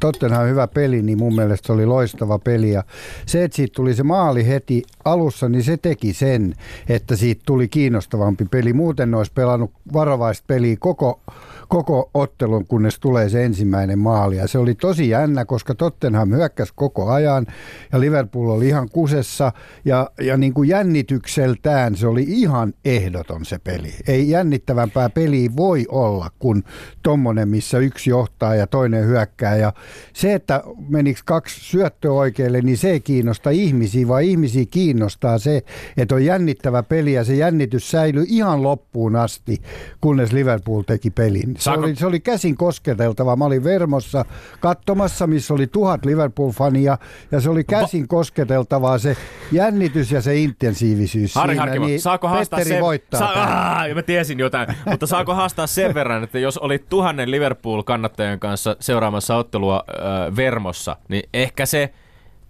[0.00, 2.70] Tottenham hyvä peli, niin mun mielestä se oli loistava peli.
[2.70, 2.84] Ja
[3.26, 6.54] se, että siitä tuli se maali heti alussa, niin se teki sen,
[6.88, 8.72] että siitä tuli kiinnostavampi peli.
[8.72, 11.20] Muuten ne olisi pelannut varovaista peliä koko,
[11.68, 14.36] koko ottelun, kunnes tulee se ensimmäinen maali.
[14.36, 17.46] Ja se oli tosi jännä, koska Tottenham hyökkäsi koko ajan
[17.92, 19.52] ja Liverpool oli ihan kusessa.
[19.84, 23.94] Ja, ja niin kuin jännitykseltään se oli ihan ehdoton se peli.
[24.08, 26.64] Ei jännittävämpää peliä voi olla kuin
[27.02, 29.56] tommonen, missä yksi johtaa ja toinen hyökkää.
[29.56, 29.72] Ja
[30.12, 35.62] se, että menikö kaksi syöttöä oikealle, niin se ei kiinnosta ihmisiä, vaan ihmisiä kiinnostaa se,
[35.96, 39.62] että on jännittävä peli ja se jännitys säilyi ihan loppuun asti,
[40.00, 41.53] kunnes Liverpool teki pelin.
[41.58, 43.36] Se Saako- oli, se oli käsin kosketeltava.
[43.36, 44.24] Mä olin Vermossa
[44.60, 46.98] katsomassa, missä oli tuhat Liverpool-fania
[47.32, 49.16] ja se oli käsin kosketeltavaa se
[49.52, 51.62] jännitys ja se intensiivisyys Harri siinä.
[51.62, 52.82] Harkimo, niin saako haastaa Petteri sen...
[52.84, 53.26] voittaa Sa-.
[53.26, 58.76] Aa, mä tiesin jotain, mutta saako haastaa sen verran, että jos olit tuhannen Liverpool-kannattajan kanssa
[58.80, 61.94] seuraamassa ottelua äh, Vermossa, niin ehkä se...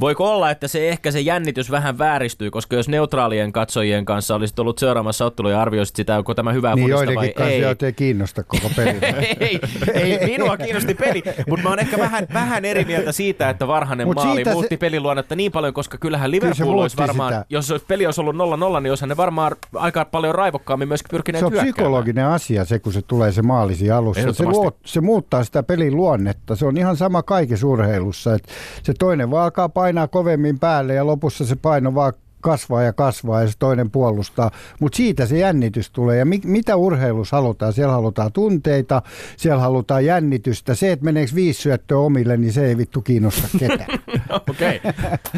[0.01, 4.59] Voiko olla, että se ehkä se jännitys vähän vääristyy, koska jos neutraalien katsojien kanssa olisit
[4.59, 7.61] ollut seuraamassa ottelua ja arvioisit sitä, onko tämä hyvää Niin vai joidenkin ei.
[7.61, 8.99] joita ei kiinnosta koko peli.
[9.41, 9.61] ei,
[9.95, 14.07] ei, minua kiinnosti peli, mutta mä oon ehkä vähän, vähän eri mieltä siitä, että varhainen
[14.07, 17.45] Mut maali siitä se- muutti peliluonnetta niin paljon, koska kyllähän Liverpool olisi muutti varmaan, sitä.
[17.51, 21.41] jos olisi- peli olisi ollut 0-0, niin olisihan ne varmaan aika paljon raivokkaammin myöskin pyrkineet
[21.41, 21.75] Se on hyökkäämään.
[21.75, 24.33] psykologinen asia se, kun se tulee se maali siinä alussa.
[24.33, 26.57] Se, luo, se muuttaa sitä pelin luonnetta.
[26.57, 28.35] Se on ihan sama kaikessa urheilussa.
[28.35, 28.53] Että
[28.83, 33.43] se toinen vaan alkaa painaa kovemmin päälle ja lopussa se paino vaan kasvaa ja kasvaa
[33.43, 34.51] ja se toinen puolustaa.
[34.81, 36.19] Mutta siitä se jännitys tulee.
[36.19, 37.73] Ja mi- mitä urheilussa halutaan?
[37.73, 39.03] Siellä halutaan tunteita,
[39.37, 40.75] siellä halutaan jännitystä.
[40.75, 43.99] Se, että meneekö viisi syöttöä omille, niin se ei vittu kiinnosta ketään.
[44.51, 44.81] Okei,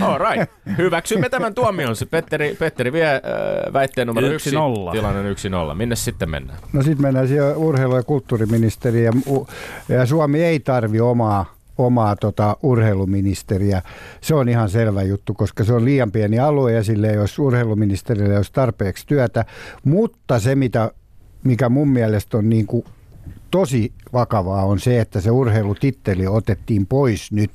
[0.01, 0.53] all right.
[0.79, 1.97] Hyväksymme tämän tuomion.
[1.97, 4.57] Se Petteri, Petteri vie äh, väitteen numero Yksi yksi.
[4.57, 4.93] nolla.
[4.93, 5.75] Tilanne 1-0.
[5.75, 6.59] Minne sitten mennään?
[6.73, 9.13] No sitten mennään siihen urheilu- ja kulttuuriministeriin ja,
[9.89, 13.83] ja Suomi ei tarvi omaa omaa tota, urheiluministeriä.
[14.21, 17.43] Se on ihan selvä juttu, koska se on liian pieni alue ja sille ei olisi
[17.43, 19.45] urheiluministerille ei olisi tarpeeksi työtä.
[19.85, 20.91] Mutta se, mitä,
[21.45, 22.85] mikä mun mielestä on niin kuin
[23.51, 27.51] tosi vakavaa on se, että se urheilutitteli otettiin pois nyt.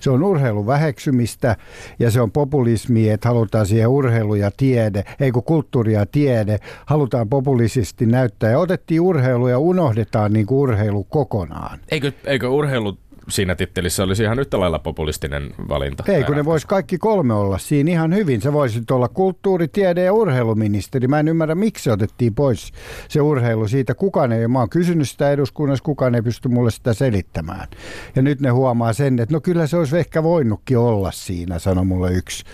[0.00, 1.56] Se on urheilun väheksymistä
[1.98, 6.58] ja se on populismi, että halutaan siihen urheilu ja tiede, ei kun kulttuuri ja tiede,
[6.86, 8.50] halutaan populisesti näyttää.
[8.50, 11.78] Ja otettiin urheilu ja unohdetaan niin kuin urheilu kokonaan.
[11.90, 12.98] Eikö, eikö urheilu
[13.30, 16.04] siinä tittelissä olisi ihan yhtä lailla populistinen valinta.
[16.08, 18.40] Ei, kun ne vois kaikki kolme olla siinä ihan hyvin.
[18.40, 21.08] Se voisi olla kulttuuri, tiede ja urheiluministeri.
[21.08, 22.72] Mä en ymmärrä, miksi se otettiin pois
[23.08, 23.94] se urheilu siitä.
[23.94, 27.68] Kukaan ei, mä oon kysynyt sitä eduskunnassa, kukaan ei pysty mulle sitä selittämään.
[28.16, 31.84] Ja nyt ne huomaa sen, että no kyllä se olisi ehkä voinutkin olla siinä, sanoi
[31.84, 32.44] mulle yksi,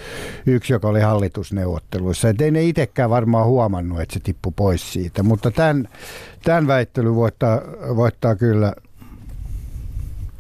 [0.46, 2.28] yksi joka oli hallitusneuvotteluissa.
[2.28, 5.22] Että ei ne itsekään varmaan huomannut, että se tippui pois siitä.
[5.22, 5.88] Mutta tämän,
[6.44, 7.60] tämän väittely voittaa,
[7.96, 8.72] voittaa kyllä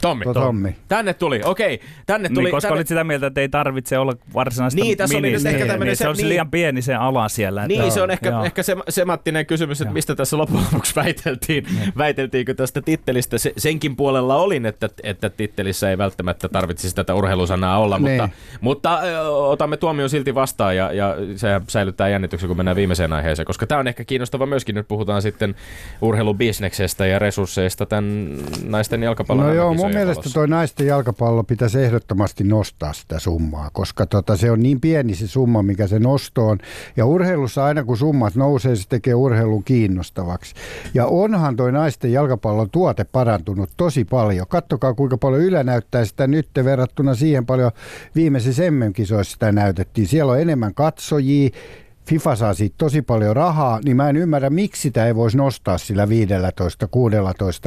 [0.08, 0.24] Tommi.
[0.34, 0.76] Tommi.
[0.88, 1.80] Tänne tuli, okei.
[2.06, 2.44] Tänne tuli.
[2.44, 2.78] Niin, koska tänne...
[2.78, 5.96] olit sitä mieltä, että ei tarvitse olla varsinaista Niin, tässä oli nyt ehkä niin, niin,
[5.96, 6.28] se- se olisi niin.
[6.28, 7.64] liian pieni se ala siellä.
[7.64, 8.44] että- Niin, se on ehkä, joo.
[8.44, 9.92] ehkä se, semanttinen kysymys, että Joo.
[9.94, 11.66] mistä tässä loppujen lopuksi väiteltiin.
[11.98, 13.38] Väiteltiinkö tästä tittelistä?
[13.38, 18.10] Se, senkin puolella olin, että, että tittelissä ei välttämättä tarvitsisi tätä urheilusanaa olla, Niin.
[18.22, 18.28] mutta,
[18.60, 23.46] mutta ö, otamme tuomion silti vastaan ja, ja se säilyttää jännityksen, kun mennään viimeiseen aiheeseen,
[23.46, 24.74] koska tämä on ehkä kiinnostava myöskin.
[24.74, 25.54] Nyt puhutaan sitten
[26.00, 28.28] urheilubisneksestä ja resursseista tämän
[28.64, 34.06] naisten jalkapallon No joo, mun mielestä toi naisten jalkapallo pitäisi ehdottomasti nostaa sitä summaa, koska
[34.06, 36.58] tota, se on niin pieni se summa, mikä se nosto on.
[36.96, 40.54] Ja urheilussa aina kun summat nousee, se tekee urheilun kiinnostavaksi.
[40.94, 44.46] Ja onhan toi naisten jalkapallon tuote parantunut tosi paljon.
[44.48, 47.70] Kattokaa kuinka paljon Yle näyttää sitä nyt verrattuna siihen paljon
[48.14, 50.06] viimeisissä MM-kisoissa sitä näytettiin.
[50.06, 51.50] Siellä on enemmän katsojia,
[52.06, 55.78] FIFA saa siitä tosi paljon rahaa, niin mä en ymmärrä, miksi sitä ei voisi nostaa
[55.78, 56.08] sillä 15-16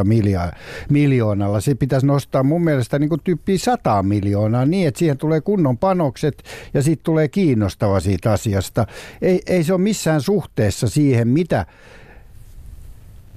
[0.04, 0.54] milja-
[0.90, 1.60] miljoonalla.
[1.60, 5.78] Se pitäisi nostaa mun mielestä niin kuin tyyppiä 100 miljoonaa niin, että siihen tulee kunnon
[5.78, 8.86] panokset ja siitä tulee kiinnostava siitä asiasta.
[9.22, 11.66] Ei, ei se ole missään suhteessa siihen, mitä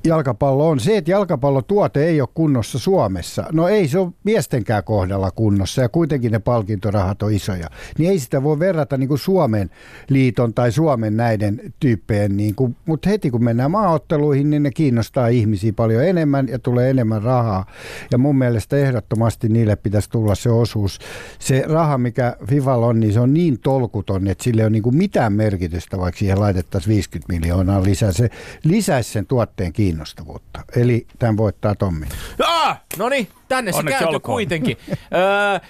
[0.08, 0.80] jalkapallo on.
[0.80, 5.88] Se, että jalkapallotuote ei ole kunnossa Suomessa, no ei se ole miestenkään kohdalla kunnossa ja
[5.88, 7.68] kuitenkin ne palkintorahat on isoja.
[7.98, 9.70] Niin ei sitä voi verrata niin kuin Suomen
[10.08, 15.28] liiton tai Suomen näiden tyyppeen, niin kuin, mutta heti kun mennään maaotteluihin, niin ne kiinnostaa
[15.28, 17.66] ihmisiä paljon enemmän ja tulee enemmän rahaa.
[18.10, 20.98] Ja mun mielestä ehdottomasti niille pitäisi tulla se osuus.
[21.38, 24.82] Se raha, mikä FIFAlla on, niin se on niin tolkuton, että sille ei ole niin
[24.82, 28.12] kuin mitään merkitystä, vaikka siihen laitettaisiin 50 miljoonaa lisää.
[28.12, 28.30] Se
[28.64, 30.60] lisäisi sen tuotteen kiinnostavuutta.
[30.76, 32.06] Eli tämän voittaa Tommi.
[32.46, 34.34] Ah, no niin, tänne se Onneksi kääntyi olkoon.
[34.36, 34.76] kuitenkin.
[34.88, 35.68] Öö,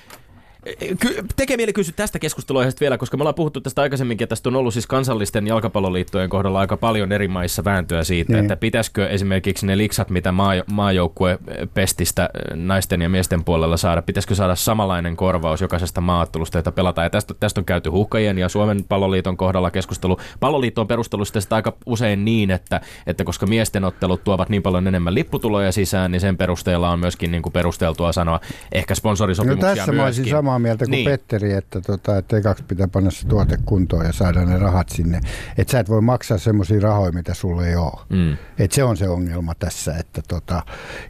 [1.00, 4.48] Ky- tekee mieli kysyä tästä keskusteluaiheesta vielä, koska me ollaan puhuttu tästä aikaisemminkin, että tästä
[4.48, 8.44] on ollut siis kansallisten jalkapalloliittojen kohdalla aika paljon eri maissa vääntöä siitä, Niin.
[8.44, 11.38] että pitäisikö esimerkiksi ne liksat, mitä maa, maajoukkue
[11.74, 17.04] pestistä naisten ja miesten puolella saada, pitäisikö saada samanlainen korvaus jokaisesta maaottelusta, jota pelataan.
[17.06, 20.16] Ja tästä, tästä on käyty huhkajien ja Suomen palloliiton kohdalla keskustelu.
[20.40, 24.86] Palloliitto on perustellut sitä, aika usein niin, että, että koska miesten ottelut tuovat niin paljon
[24.86, 28.40] enemmän lipputuloja sisään, niin sen perusteella on myöskin niin kuin perusteltua sanoa
[28.72, 30.51] ehkä No sponsorisopimuksia tässä mä olisin myöskin.
[30.52, 31.04] Samaa mieltä kuin Niin.
[31.04, 31.10] niin.
[31.18, 35.20] Petteri, että, tota, että ekaksi pitää panna se tuote kuntoon ja saada ne rahat sinne.
[35.58, 38.00] Että sä et voi maksaa semmoisia rahoja, mitä sulle ei ole.
[38.08, 38.36] Mm.
[38.58, 39.96] Et se on se ongelma tässä.
[39.96, 40.62] Että tota,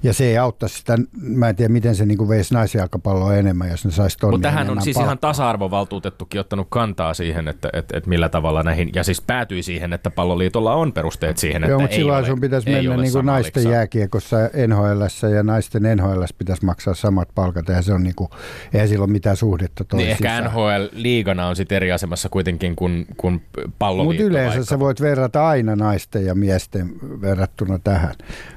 [0.03, 3.85] ja se ei autta sitä, mä en tiedä miten se niinku veisi naisjalkapalloa enemmän, jos
[3.85, 5.07] ne saisi tonne Mutta tähän on siis palkkaa.
[5.09, 9.93] ihan tasa-arvovaltuutettukin ottanut kantaa siihen, että, että, että millä tavalla näihin, ja siis päätyi siihen,
[9.93, 13.13] että palloliitolla on perusteet siihen, että Joo, mutta ei silloin ole, sun pitäisi mennä niin
[13.13, 13.73] kuin naisten liksaa.
[13.73, 17.69] jääkiekossa NHLssä ja naisten NHL pitäisi maksaa samat palkat.
[17.69, 18.29] Ja se on niin kuin,
[18.73, 20.13] eihän sillä ole mitään suhdetta Niin toisiinsa.
[20.13, 23.43] ehkä NHL-liigana on sitten eri asemassa kuitenkin kuin, kuin
[23.79, 24.23] palloliitto.
[24.23, 24.71] Mutta yleensä vaikka.
[24.71, 28.15] sä voit verrata aina naisten ja miesten verrattuna tähän.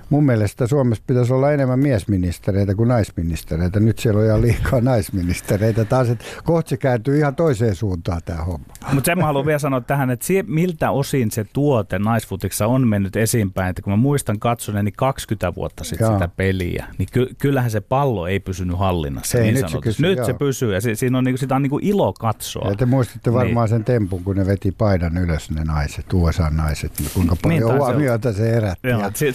[0.09, 3.79] Mun mielestä Suomessa pitäisi olla enemmän miesministereitä kuin naisministereitä.
[3.79, 5.85] Nyt siellä on ihan liikaa naisministereitä.
[5.85, 8.65] Taas, että kohta se kääntyy ihan toiseen suuntaan tämä homma.
[8.93, 12.87] Mutta sen mä haluan vielä sanoa tähän, että sie, miltä osin se tuote naisfutiksessa on
[12.87, 13.69] mennyt esiinpäin.
[13.69, 18.27] Että kun mä muistan katsoneeni 20 vuotta sitten sitä peliä, niin ky, kyllähän se pallo
[18.27, 19.37] ei pysynyt hallinnassa.
[19.37, 21.61] Ei, niin nyt se kysyy, nyt se pysyy ja si, siinä on, niinku, sitä on
[21.61, 22.69] niinku ilo katsoa.
[22.69, 27.09] Ja te muistitte varmaan sen tempun, kun ne veti paidan ylös ne naiset, USA-naiset, niin
[27.13, 27.85] kuinka paljon olla.
[27.85, 28.87] huomiota se herätti.
[28.87, 29.33] Joo, Ja- si-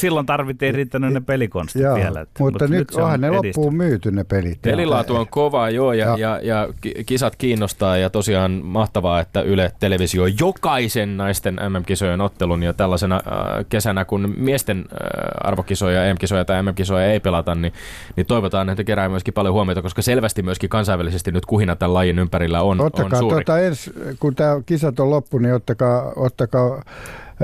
[0.61, 2.21] silloin tarvittiin riittänyt ne pelikonstit Joo, vielä.
[2.21, 3.57] Että, mutta nyt, se on onhan ne edistynyt.
[3.57, 4.63] loppuun myyty ne pelit.
[4.63, 6.17] Pelilaatu on kova, joo, ja, Joo.
[6.17, 12.63] ja, ja ki- kisat kiinnostaa, ja tosiaan mahtavaa, että Yle Televisio jokaisen naisten MM-kisojen ottelun,
[12.63, 14.87] ja tällaisena äh, kesänä, kun miesten äh,
[15.41, 17.73] arvokisoja, EM-kisoja tai MM-kisoja ei pelata, niin,
[18.17, 22.19] niin toivotaan, että kerää myöskin paljon huomiota, koska selvästi myöskin kansainvälisesti nyt kuhina tämän lajin
[22.19, 23.35] ympärillä on, on Ottakaa suuri.
[23.45, 26.83] tuota ens, kun tämä kisat on loppu, niin ottakaa, ottakaa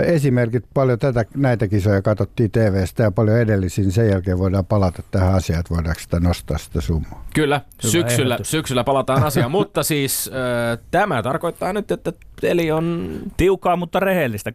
[0.02, 0.64] esimerkit.
[0.74, 5.34] Paljon tätä, näitä kisoja katsottiin TVstä ja paljon edellisiä, niin sen jälkeen voidaan palata tähän
[5.34, 7.24] asiaan, että voidaanko sitä nostaa sitä summaa.
[7.34, 8.50] Kyllä, syksyllä, ehdotus.
[8.50, 14.52] syksyllä palataan asiaan, mutta siis äh, tämä tarkoittaa nyt, että peli on Tiukkaa, mutta rehellistä.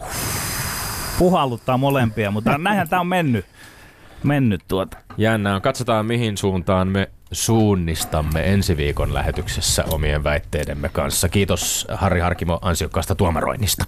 [0.00, 0.06] 21-21.
[1.18, 3.44] Puhalluttaa molempia, mutta näinhän tämä on mennyt.
[4.22, 4.96] Mennyt tuota.
[5.16, 5.60] Jännää.
[5.60, 11.28] Katsotaan mihin suuntaan me suunnistamme ensi viikon lähetyksessä omien väitteidemme kanssa.
[11.28, 13.84] Kiitos Harri Harkimo ansiokkaasta tuomaroinnista.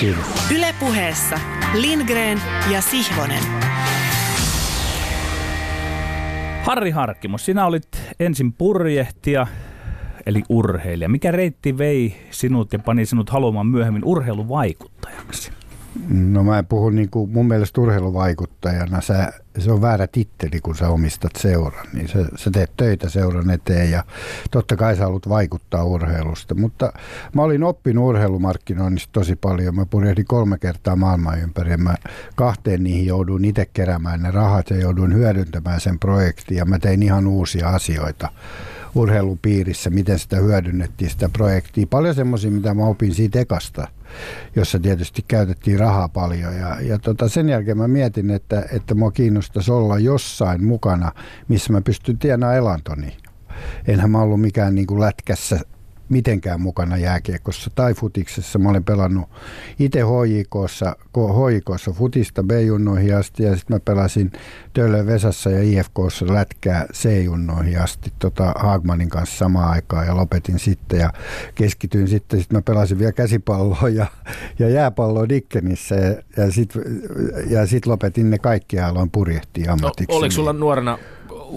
[0.00, 0.24] Kiitos.
[0.56, 1.40] Ylepuheessa
[1.74, 3.42] Lindgren ja Sihvonen.
[6.62, 7.88] Harri Harkkimo, sinä olit
[8.20, 9.46] ensin purjehtija,
[10.26, 11.08] eli urheilija.
[11.08, 15.52] Mikä reitti vei sinut ja pani sinut haluamaan myöhemmin urheiluvaikuttajaksi?
[16.08, 19.00] No mä en puhu niin kuin mun mielestä urheiluvaikuttajana.
[19.00, 21.86] Sä, se on väärä titteli, kun sä omistat seuran.
[21.92, 24.04] Niin sä, sä teet töitä seuran eteen ja
[24.50, 26.54] totta kai sä haluat vaikuttaa urheilusta.
[26.54, 26.92] Mutta
[27.34, 29.74] mä olin oppinut urheilumarkkinoinnista tosi paljon.
[29.74, 31.76] Mä purjehdin kolme kertaa maailman ympäri.
[31.76, 31.94] Mä
[32.34, 36.56] kahteen niihin jouduin itse keräämään ne rahat ja jouduin hyödyntämään sen projektin.
[36.56, 38.28] Ja mä tein ihan uusia asioita
[38.94, 41.86] urheilupiirissä, miten sitä hyödynnettiin sitä projektia.
[41.90, 43.88] Paljon semmoisia, mitä mä opin siitä ekasta
[44.56, 46.56] jossa tietysti käytettiin rahaa paljon.
[46.56, 51.12] Ja, ja tota, sen jälkeen mä mietin, että, että mua kiinnostaisi olla jossain mukana,
[51.48, 53.16] missä mä pystyn tienaamaan elantoni.
[53.86, 55.60] Enhän mä ollut mikään niin kuin lätkässä
[56.12, 58.58] mitenkään mukana jääkiekossa tai futiksessa.
[58.58, 59.28] Mä olen pelannut
[59.78, 64.32] itse HJKssa, HJKssa futista B-junnoihin asti ja sitten mä pelasin
[64.72, 70.98] Töölön Vesassa ja IFKssa lätkää C-junnoihin asti tota Haagmanin kanssa samaan aikaan ja lopetin sitten
[70.98, 71.12] ja
[71.54, 72.40] keskityin sitten.
[72.40, 74.06] Sitten mä pelasin vielä käsipalloa ja,
[74.58, 76.82] ja jääpalloa Dickenissä ja, ja sitten
[77.50, 80.12] ja sit lopetin ne kaikki ja aloin purjehtia ammatiksi.
[80.12, 80.98] No, oliko sulla nuorena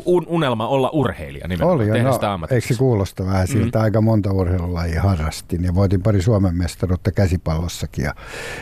[0.05, 3.79] unelma olla urheilija nimenomaan, Oli, tehdä no, sitä Eikö se kuulosta vähän siltä?
[3.79, 3.83] Mm.
[3.83, 8.05] Aika monta urheilulajia harrastin ja voitin pari Suomen mestaruutta käsipallossakin.
[8.05, 8.15] Ja,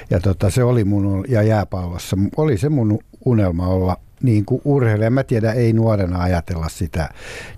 [0.09, 5.09] ja tota, se oli mun, ja jääpallossa, oli se mun unelma olla niin kuin urheilija.
[5.09, 7.09] Mä tiedän, ei nuorena ajatella sitä.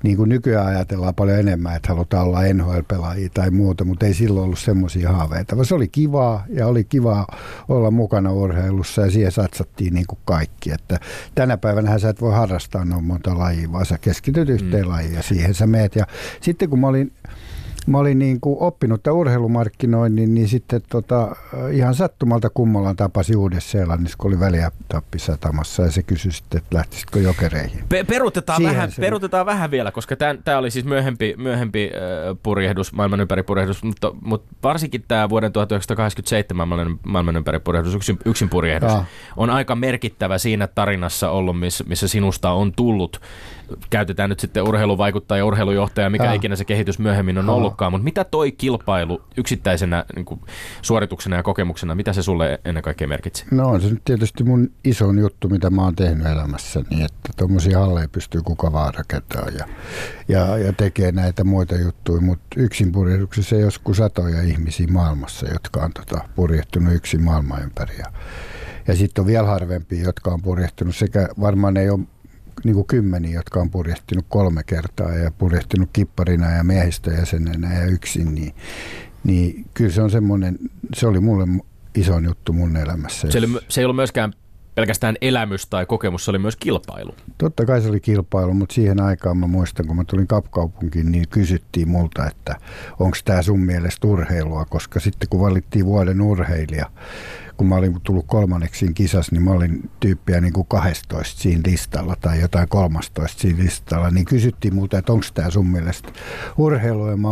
[0.04, 4.45] Niin kuin nykyään ajatellaan paljon enemmän, että halutaan olla NHL-pelaajia tai muuta, mutta ei silloin
[4.45, 5.63] ollut semmoisia haaveita.
[5.63, 7.28] Se oli kivaa ja oli kivaa
[7.69, 10.71] olla mukana urheilussa ja siihen satsattiin niin kuin kaikki.
[10.71, 10.99] Että
[11.36, 14.89] tänä päivänä sä et voi harrastaa noin monta lajia, vaan sä keskityt yhteen mm.
[14.89, 15.95] lajiin ja siihen sä meet.
[15.95, 16.06] Ja
[16.41, 17.12] sitten kun mä olin
[17.88, 21.36] mä olin niin kuin oppinut tämän urheilumarkkinoinnin, niin sitten tota,
[21.71, 27.19] ihan sattumalta kummolan tapasi Uudessa-Seelannissa, kun oli väliätappi satamassa ja se kysyi sitten, että lähtisitkö
[27.19, 27.84] jokereihin.
[27.89, 29.02] Pe- perutetaan, vähän, se...
[29.02, 34.56] perutetaan vähän vielä, koska tämä oli siis myöhempi, myöhempi äh, purjehdus, maailman ympäripurjehdus, mutta, mutta
[34.63, 39.04] varsinkin tämä vuoden 1987 maailman, maailman ympäripurjehdus, yksin, yksin purjehdus, ja.
[39.38, 43.21] on aika merkittävä siinä tarinassa ollut, missä, missä sinusta on tullut
[43.89, 46.34] käytetään nyt sitten urheiluvaikuttaja ja urheilujohtaja, mikä ja.
[46.34, 50.41] ikinä se kehitys myöhemmin on ollutkaan, mutta mitä toi kilpailu yksittäisenä niin kuin,
[50.82, 53.45] suorituksena ja kokemuksena, mitä se sulle ennen kaikkea merkitsi?
[53.51, 57.30] No on se nyt tietysti mun isoin juttu, mitä mä oon tehnyt elämässä, niin että
[57.38, 59.65] tuommoisia halleja pystyy kuka vaan rakentamaan ja,
[60.28, 65.91] ja, ja tekee näitä muita juttuja, mutta yksin purjehduksessa joskus satoja ihmisiä maailmassa, jotka on
[65.93, 67.97] tota, purjehtunut yksin maailman ympäri.
[67.97, 68.06] Ja,
[68.88, 71.99] ja sitten on vielä harvempia, jotka on purjehtunut sekä varmaan ei ole
[72.65, 78.36] niin kuin kymmeniä, jotka on purjehtinut kolme kertaa ja purjehtinut kipparina ja miehistöjäsenenä ja yksin,
[78.36, 78.54] niin,
[79.23, 80.58] niin kyllä se on semmoinen,
[80.95, 81.47] se oli mulle
[81.95, 83.32] iso juttu mun elämässä.
[83.32, 84.34] Se, oli, se ei ollut myöskään
[84.75, 87.15] pelkästään elämys tai kokemus, se oli myös kilpailu.
[87.38, 91.25] Totta kai se oli kilpailu, mutta siihen aikaan mä muistan, kun mä tulin Kapkaupunkiin, niin
[91.30, 92.56] kysyttiin multa, että
[92.99, 96.86] onko tämä sun mielestä urheilua, koska sitten kun valittiin vuoden urheilija,
[97.58, 102.15] kun mä olin tullut kolmanneksi kisassa, niin mä olin tyyppiä niin kuin 12 siinä listalla
[102.22, 106.12] tai jotain 13 siinä listalla, niin kysyttiin multa, että onko tämä sun mielestä
[106.58, 107.30] urheilu, ja mä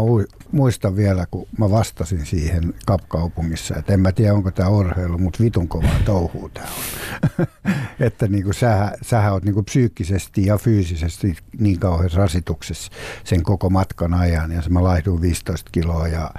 [0.52, 5.44] muistan vielä, kun mä vastasin siihen kapkaupungissa, että en mä tiedä, onko tämä urheilu, mutta
[5.44, 7.48] vitun kovaa touhuu tämä on.
[8.00, 12.92] että niin kuin sähän, sähän oot niin kuin psyykkisesti ja fyysisesti niin kauhean rasituksessa
[13.24, 16.32] sen koko matkan ajan, ja mä laihduin 15 kiloa, ja,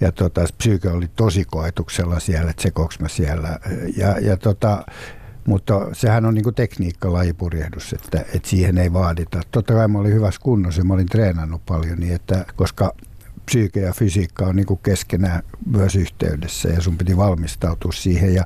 [0.00, 3.27] ja tota, psyyke oli tosi koetuksella siellä, että sekoks mä siellä.
[3.96, 4.84] Ja, ja tota,
[5.46, 9.40] mutta sehän on niin tekniikka lajipurjehdus, että, että siihen ei vaadita.
[9.50, 12.92] Totta kai mä olin hyvässä kunnossa ja mä olin treenannut paljon, niin että, koska
[13.48, 18.34] psyyke ja fysiikka on niin keskenään myös yhteydessä ja sun piti valmistautua siihen.
[18.34, 18.44] Ja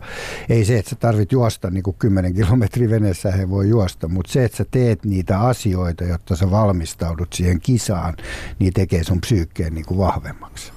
[0.48, 4.32] ei se, että sä tarvit juosta niin kuin 10 kilometrin veneessä, he voi juosta, mutta
[4.32, 8.14] se, että sä teet niitä asioita, jotta sä valmistaudut siihen kisaan,
[8.58, 10.72] niin tekee sun psyykkeen niin kuin vahvemmaksi.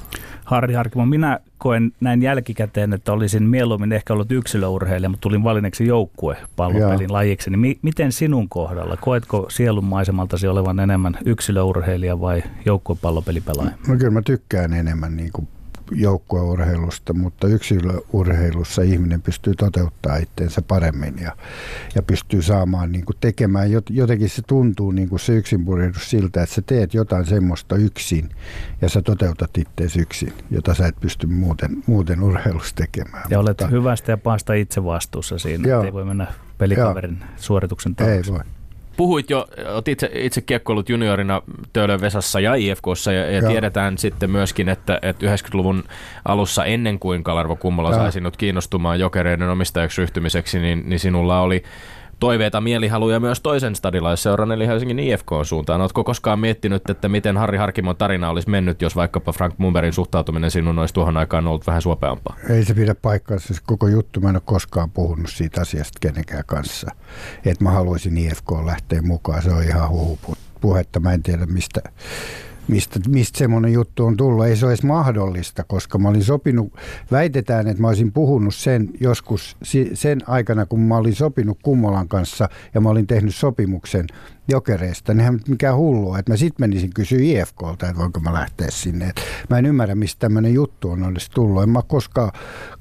[0.45, 5.87] Harri Harkimo, minä koen näin jälkikäteen, että olisin mieluummin ehkä ollut yksilöurheilija, mutta tulin valinneeksi
[5.87, 7.49] joukkue pallopelin lajiksi.
[7.49, 8.97] Niin mi- miten sinun kohdalla?
[8.97, 13.71] Koetko sielun maisemaltasi olevan enemmän yksilöurheilija vai joukkuepallopelipelaaja?
[13.87, 15.47] No kyllä mä tykkään enemmän niin kuin
[15.91, 21.31] joukkueurheilusta, mutta yksilöurheilussa ihminen pystyy toteuttaa itseensä paremmin ja,
[21.95, 26.55] ja pystyy saamaan niin kuin tekemään, jotenkin se tuntuu niin kuin se yksinpurjehdus siltä, että
[26.55, 28.29] sä teet jotain semmoista yksin
[28.81, 33.23] ja sä toteutat itseäsi yksin, jota sä et pysty muuten, muuten urheilussa tekemään.
[33.29, 36.27] Ja olet mutta, hyvästä ja paasta itse vastuussa siinä, joo, ei voi mennä
[36.57, 38.15] pelikaverin joo, suorituksen taakse.
[38.15, 38.39] Ei voi
[38.97, 41.41] puhuit jo, olet itse, itse kiekkoillut juniorina
[41.73, 45.83] Töölön Vesassa ja IFKssa ja, ja tiedetään sitten myöskin, että, että 90-luvun
[46.25, 51.63] alussa ennen kuin Kalarvo Kummola sai sinut kiinnostumaan jokereiden omistajaksi ryhtymiseksi, niin, niin sinulla oli
[52.25, 55.81] toiveita, mielihaluja myös toisen stadilaisseuran, eli Helsingin IFK suuntaan.
[55.81, 60.51] Oletko koskaan miettinyt, että miten Harri Harkimon tarina olisi mennyt, jos vaikkapa Frank Mumberin suhtautuminen
[60.51, 62.35] sinun olisi tuohon aikaan ollut vähän suopeampaa?
[62.49, 63.53] Ei se pidä paikkaansa.
[63.65, 66.91] Koko juttu, mä en ole koskaan puhunut siitä asiasta kenenkään kanssa.
[67.45, 70.99] Että mä haluaisin IFK lähteä mukaan, se on ihan huhupuhetta.
[70.99, 71.81] Mä en tiedä mistä
[72.67, 74.45] mistä, mistä semmoinen juttu on tullut.
[74.45, 76.73] Ei se ole edes mahdollista, koska mä olin sopinut,
[77.11, 79.57] väitetään, että mä olisin puhunut sen joskus
[79.93, 84.07] sen aikana, kun mä olin sopinut Kummolan kanssa ja mä olin tehnyt sopimuksen
[84.47, 88.67] jokereista, niin eihän mikään hullu, että mä sitten menisin kysyä IFKlta, että voinko mä lähteä
[88.69, 89.05] sinne.
[89.05, 91.63] Et mä en ymmärrä, mistä tämmöinen juttu on edes tullut.
[91.63, 92.31] En mä koskaan,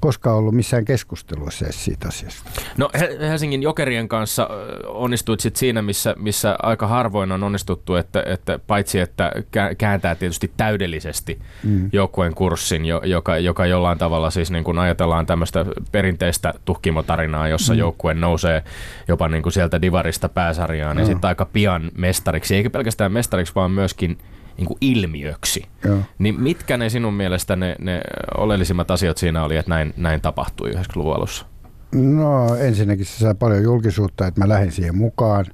[0.00, 2.50] koskaan ollut missään keskustelussa edes siitä asiasta.
[2.76, 2.90] No
[3.20, 4.48] Helsingin jokerien kanssa
[4.86, 9.32] onnistuit sit siinä, missä, missä aika harvoin on onnistuttu, että, että paitsi että
[9.78, 11.90] kääntää tietysti täydellisesti mm.
[11.92, 17.78] joukkueen kurssin, joka, joka jollain tavalla siis niin kun ajatellaan tämmöistä perinteistä tuhkimotarinaa, jossa mm.
[17.78, 18.62] joukkue nousee
[19.08, 23.70] jopa niin kuin sieltä divarista pääsarjaan, niin sitten aika pian mestariksi, eikä pelkästään mestariksi, vaan
[23.70, 24.18] myöskin
[24.56, 25.64] niin kuin ilmiöksi.
[25.84, 25.98] Joo.
[26.18, 28.00] Niin mitkä ne sinun mielestä ne, ne
[28.36, 31.46] oleellisimmat asiat siinä oli, että näin, näin tapahtui 90-luvun alussa?
[31.94, 35.46] No ensinnäkin se sai paljon julkisuutta, että mä lähdin siihen mukaan,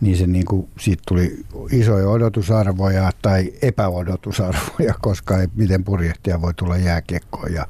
[0.00, 1.36] niin se niin kuin, siitä tuli
[1.70, 7.66] isoja odotusarvoja tai epäodotusarvoja, koska ei, miten purjehtia voi tulla jääkiekkoon ja,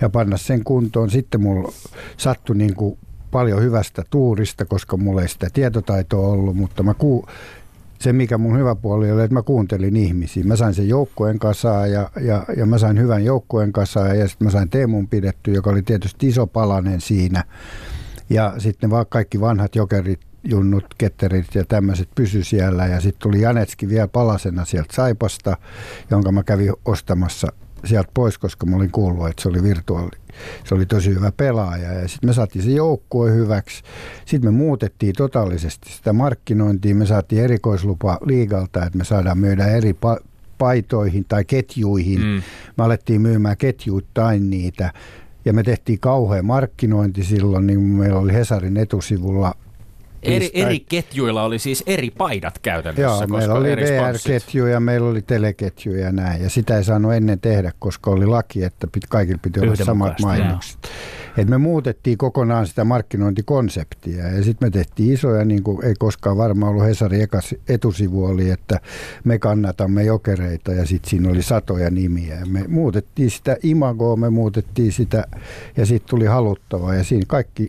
[0.00, 1.10] ja panna sen kuntoon.
[1.10, 1.72] Sitten mulla
[2.16, 2.98] sattui niin kuin
[3.30, 7.26] paljon hyvästä tuurista, koska mulla ei sitä tietotaitoa ollut, mutta mä ku,
[8.00, 10.44] se mikä mun hyvä puoli oli, että mä kuuntelin ihmisiä.
[10.44, 14.46] Mä sain sen joukkueen kasaan ja, ja, ja mä sain hyvän joukkueen kasaan ja sitten
[14.46, 17.44] mä sain Teemun pidetty, joka oli tietysti iso palanen siinä.
[18.30, 22.86] Ja sitten vaan kaikki vanhat jokerit, junnut, ketterit ja tämmöiset pysy siellä.
[22.86, 25.56] Ja sitten tuli Janetski vielä palasena sieltä Saipasta,
[26.10, 27.52] jonka mä kävin ostamassa
[27.84, 30.10] sieltä pois, koska mä olin kuullut, että se oli virtuaali.
[30.64, 33.82] Se oli tosi hyvä pelaaja ja sitten me saatiin se joukkue hyväksi.
[34.24, 36.94] Sitten me muutettiin totaalisesti sitä markkinointia.
[36.94, 40.24] Me saatiin erikoislupa liigalta, että me saadaan myydä eri pa-
[40.58, 42.20] paitoihin tai ketjuihin.
[42.20, 42.42] Mm.
[42.76, 44.92] Me alettiin myymään ketjuittain niitä
[45.44, 49.54] ja me tehtiin kauhean markkinointi silloin, niin meillä oli Hesarin etusivulla
[50.22, 53.02] Eri, eri ketjuilla oli siis eri paidat käytännössä.
[53.02, 56.42] Joo, koska meillä oli VR-ketjuja, meillä oli teleketjuja ja näin.
[56.42, 60.20] Ja sitä ei saanut ennen tehdä, koska oli laki, että pit, kaikilla piti olla samat
[60.20, 60.90] mainokset.
[61.36, 66.36] Et me muutettiin kokonaan sitä markkinointikonseptia ja sitten me tehtiin isoja, niin kuin ei koskaan
[66.36, 68.80] varmaan ollut Hesari ekas etusivu oli, että
[69.24, 72.34] me kannatamme jokereita ja sitten siinä oli satoja nimiä.
[72.34, 75.24] Ja me muutettiin sitä imagoa, me muutettiin sitä
[75.76, 77.68] ja sitten tuli haluttava ja siinä kaikki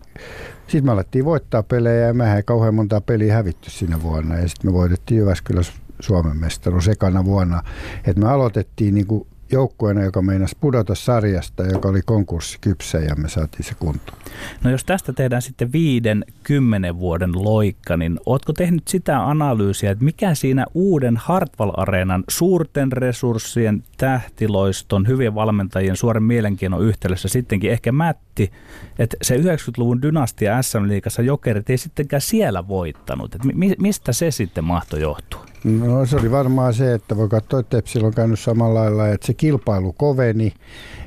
[0.68, 4.38] sitten me alettiin voittaa pelejä ja mehän ei kauhean monta peliä hävitty siinä vuonna.
[4.38, 5.62] Ja sitten me voitettiin Jyväskylä
[6.00, 7.64] Suomen mestaruus ekana vuonna.
[8.06, 13.30] Et me aloitettiin niin kuin joukkueena, joka meinasi pudota sarjasta, joka oli konkurssikypsä ja me
[13.30, 14.18] saatiin se kuntoon.
[14.64, 20.06] No jos tästä tehdään sitten viiden, kymmenen vuoden loikka, niin ootko tehnyt sitä analyysiä, että
[20.06, 28.52] mikä siinä uuden Hartwall-areenan suurten resurssien, tähtiloiston, hyvien valmentajien, suoren mielenkiinnon yhteydessä sittenkin ehkä mätti,
[29.00, 33.36] että se 90-luvun dynastia SM-liigassa jokerit ei sittenkään siellä voittanut.
[33.36, 35.51] Et mi- mistä se sitten mahtoi johtua?
[35.64, 39.28] No se oli varmaan se, että voi katsoa, että Tepsillä on käynyt samalla lailla, että
[39.28, 40.54] se kilpailu koveni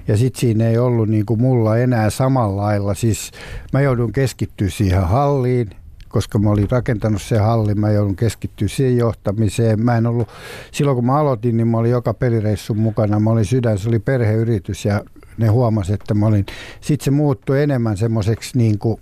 [0.08, 2.94] ja sitten siinä ei ollut niin kuin mulla enää samalla lailla.
[2.94, 3.30] Siis
[3.72, 5.70] mä joudun keskittyä siihen halliin,
[6.08, 9.84] koska mä olin rakentanut sen hallin, mä joudun keskittyä siihen johtamiseen.
[9.84, 10.28] Mä en ollut,
[10.72, 13.20] silloin kun mä aloitin, niin mä olin joka pelireissun mukana.
[13.20, 15.00] Mä olin sydän, se oli perheyritys ja
[15.38, 16.46] ne huomasi, että mä olin.
[16.80, 19.00] Sitten se muuttui enemmän semmoiseksi niin kuin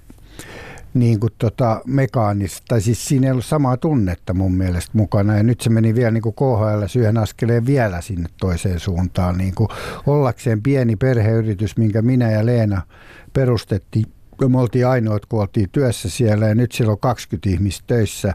[0.94, 5.42] niin kuin tota mekaanista, tai siis siinä ei ollut samaa tunnetta mun mielestä mukana, ja
[5.42, 9.68] nyt se meni vielä niin kuin KHL syöhän askeleen vielä sinne toiseen suuntaan, niin kuin
[10.06, 12.82] ollakseen pieni perheyritys, minkä minä ja Leena
[13.32, 14.04] perustettiin.
[14.48, 18.34] Me oltiin ainoat, kun oltiin työssä siellä ja nyt siellä on 20 ihmistä töissä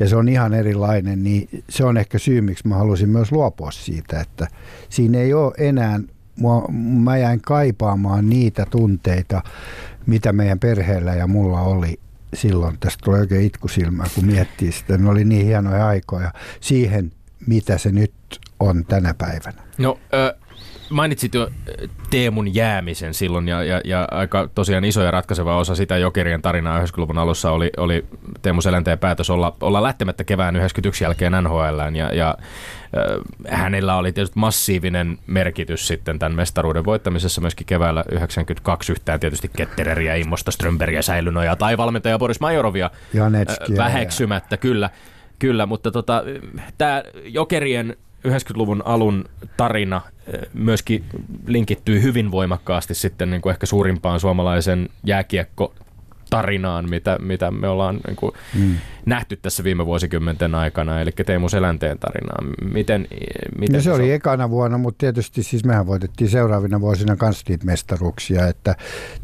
[0.00, 3.70] ja se on ihan erilainen, niin se on ehkä syy, miksi mä halusin myös luopua
[3.70, 4.46] siitä, että
[4.88, 6.00] siinä ei ole enää,
[7.02, 9.42] mä jäin kaipaamaan niitä tunteita,
[10.08, 12.00] mitä meidän perheellä ja mulla oli
[12.34, 12.76] silloin.
[12.80, 14.98] Tästä tulee oikein itkusilmää, kun miettii sitä.
[14.98, 17.12] Ne oli niin hienoja aikoja siihen,
[17.46, 18.12] mitä se nyt
[18.60, 19.62] on tänä päivänä.
[19.78, 19.98] No,
[20.90, 21.50] mainitsit jo
[22.10, 26.80] Teemun jäämisen silloin ja, ja, ja aika tosiaan iso ja ratkaiseva osa sitä Jokerien tarinaa
[26.80, 28.04] 90-luvun alussa oli, oli
[28.42, 32.36] Teemu Selänteen päätös olla, olla lähtemättä kevään 91 jälkeen NHL ja, ja
[33.48, 39.50] äh, hänellä oli tietysti massiivinen merkitys sitten tämän mestaruuden voittamisessa myöskin keväällä 92 yhtään tietysti
[39.56, 44.58] Kettereriä, Immosta, Strömbergia, Säilynoja tai valmentaja Boris Majorovia äh, väheksymättä, ja...
[44.58, 44.90] kyllä.
[45.38, 46.22] Kyllä, mutta tota,
[46.78, 47.96] tämä Jokerien
[48.26, 49.24] 90-luvun alun
[49.56, 51.04] tarina eh, myöskin
[51.46, 55.74] linkittyy hyvin voimakkaasti sitten niin kuin ehkä suurimpaan suomalaisen jääkiekko
[56.30, 58.74] tarinaan, mitä, mitä me ollaan niin kuin mm.
[59.06, 62.54] nähty tässä viime vuosikymmenten aikana, eli Teemu Selänteen tarinaan.
[62.72, 63.06] Miten,
[63.58, 64.14] miten no se, se oli on?
[64.14, 68.76] ekana vuonna, mutta tietysti siis mehän voitettiin seuraavina vuosina kans niitä mestaruksia, että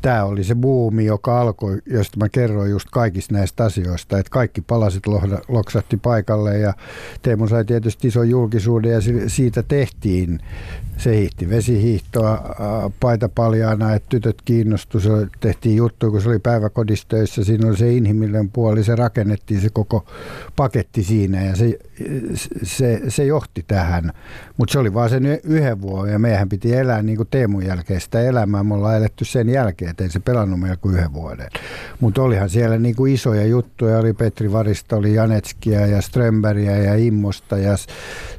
[0.02, 4.60] tämä oli se buumi, joka alkoi, josta mä kerroin just kaikista näistä asioista, että kaikki
[4.60, 5.02] palasit
[5.48, 6.74] loksahti paikalle ja
[7.22, 10.40] Teemu sai tietysti ison julkisuuden ja siitä tehtiin
[10.96, 12.54] se hiihti vesihiihtoa
[13.00, 15.00] paita paljaana, että tytöt kiinnostu.
[15.00, 16.38] Se tehtiin juttu, kun se oli
[16.94, 17.44] päiväkodistöissä.
[17.44, 20.04] Siinä oli se inhimillinen puoli, se rakennettiin se koko
[20.56, 21.78] paketti siinä ja se,
[22.62, 24.12] se, se johti tähän.
[24.56, 28.20] Mutta se oli vaan sen yhden vuoden ja meidän piti elää niin kuin Teemun jälkeistä
[28.20, 28.64] elämää.
[28.64, 31.48] Me ollaan eletty sen jälkeen, ettei se pelannut meillä kuin yhden vuoden.
[32.00, 33.98] Mutta olihan siellä niin kuin isoja juttuja.
[33.98, 37.76] Oli Petri Varista, oli Janetskia ja Strömbergia ja Immosta ja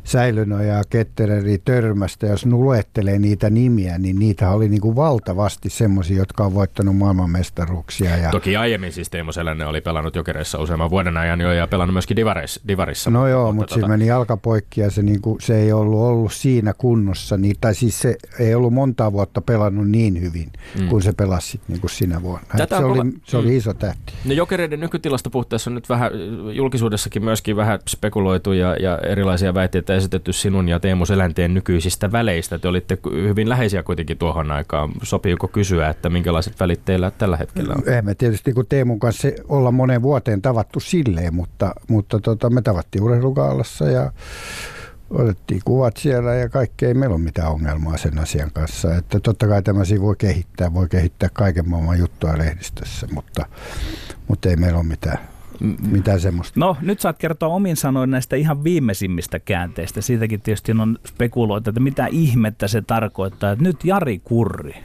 [0.03, 2.27] Säilynojaa, Kettereri, Törmästä.
[2.27, 8.17] Jos luettelee niitä nimiä, niin niitä oli niin kuin valtavasti semmoisia, jotka on voittanut maailmanmestaruuksia.
[8.17, 8.31] Ja...
[8.45, 12.17] Toki aiemmin siis Teemu Selänne oli pelannut Jokereissa useamman vuoden ajan jo ja pelannut myöskin
[12.17, 13.09] Divaris, Divarissa.
[13.09, 13.87] No joo, mutta, mutta tota...
[13.87, 17.99] meni jalkapoikki ja se, niin kuin, se ei ollut ollut siinä kunnossa, niin, tai siis
[17.99, 20.87] se ei ollut monta vuotta pelannut niin hyvin mm.
[20.87, 22.47] kuin se pelasi niin kuin sinä vuonna.
[22.57, 23.57] Tätä se, oli, se oli mm.
[23.57, 24.13] iso tähti.
[24.25, 26.11] No Jokereiden nykytilasta puhteessa on nyt vähän
[26.53, 32.59] julkisuudessakin myöskin vähän spekuloitu ja, ja erilaisia väitteitä esitetty sinun ja Teemu Selänteen nykyisistä väleistä.
[32.59, 34.91] Te olitte hyvin läheisiä kuitenkin tuohon aikaan.
[35.03, 37.93] Sopiiko kysyä, että minkälaiset välit teillä tällä hetkellä on?
[37.93, 43.03] Emme tietysti kun Teemun kanssa olla moneen vuoteen tavattu silleen, mutta, mutta tota, me tavattiin
[43.03, 44.11] urheilukaalassa ja
[45.09, 46.87] otettiin kuvat siellä ja kaikkea.
[46.87, 48.95] Ei meillä ole mitään ongelmaa sen asian kanssa.
[48.95, 53.45] Että totta kai tämmöisiä voi kehittää, voi kehittää kaiken maailman juttua lehdistössä, mutta,
[54.27, 55.19] mutta ei meillä ole mitään
[55.91, 56.59] mitään semmoista.
[56.59, 60.01] No nyt saat kertoa omin sanoin näistä ihan viimeisimmistä käänteistä.
[60.01, 64.75] Siitäkin tietysti on spekuloitu, että mitä ihmettä se tarkoittaa, että nyt Jari Kurri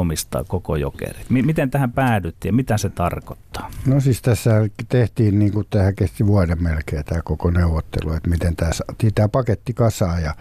[0.00, 1.30] omistaa koko jokerit.
[1.30, 3.70] Miten tähän päädyttiin ja mitä se tarkoittaa?
[3.86, 4.50] No siis tässä
[4.88, 9.28] tehtiin, niin kuin tähän kesti vuoden melkein tämä koko neuvottelu, että miten tämä saatiin tämä
[9.28, 10.34] paketti kasaan ja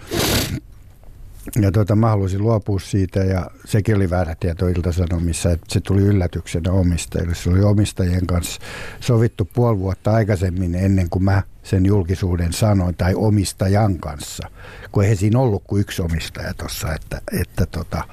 [1.61, 6.01] ja tuota, mä haluaisin luopua siitä ja sekin oli väärä tieto Ilta-Sanomissa, että se tuli
[6.01, 7.35] yllätyksenä omistajille.
[7.35, 8.61] Se oli omistajien kanssa
[8.99, 14.49] sovittu puoli vuotta aikaisemmin ennen kuin mä sen julkisuuden sanoin, tai omistajan kanssa,
[14.91, 18.03] kun ei siinä ollut kuin yksi omistaja tuossa, että, että tota,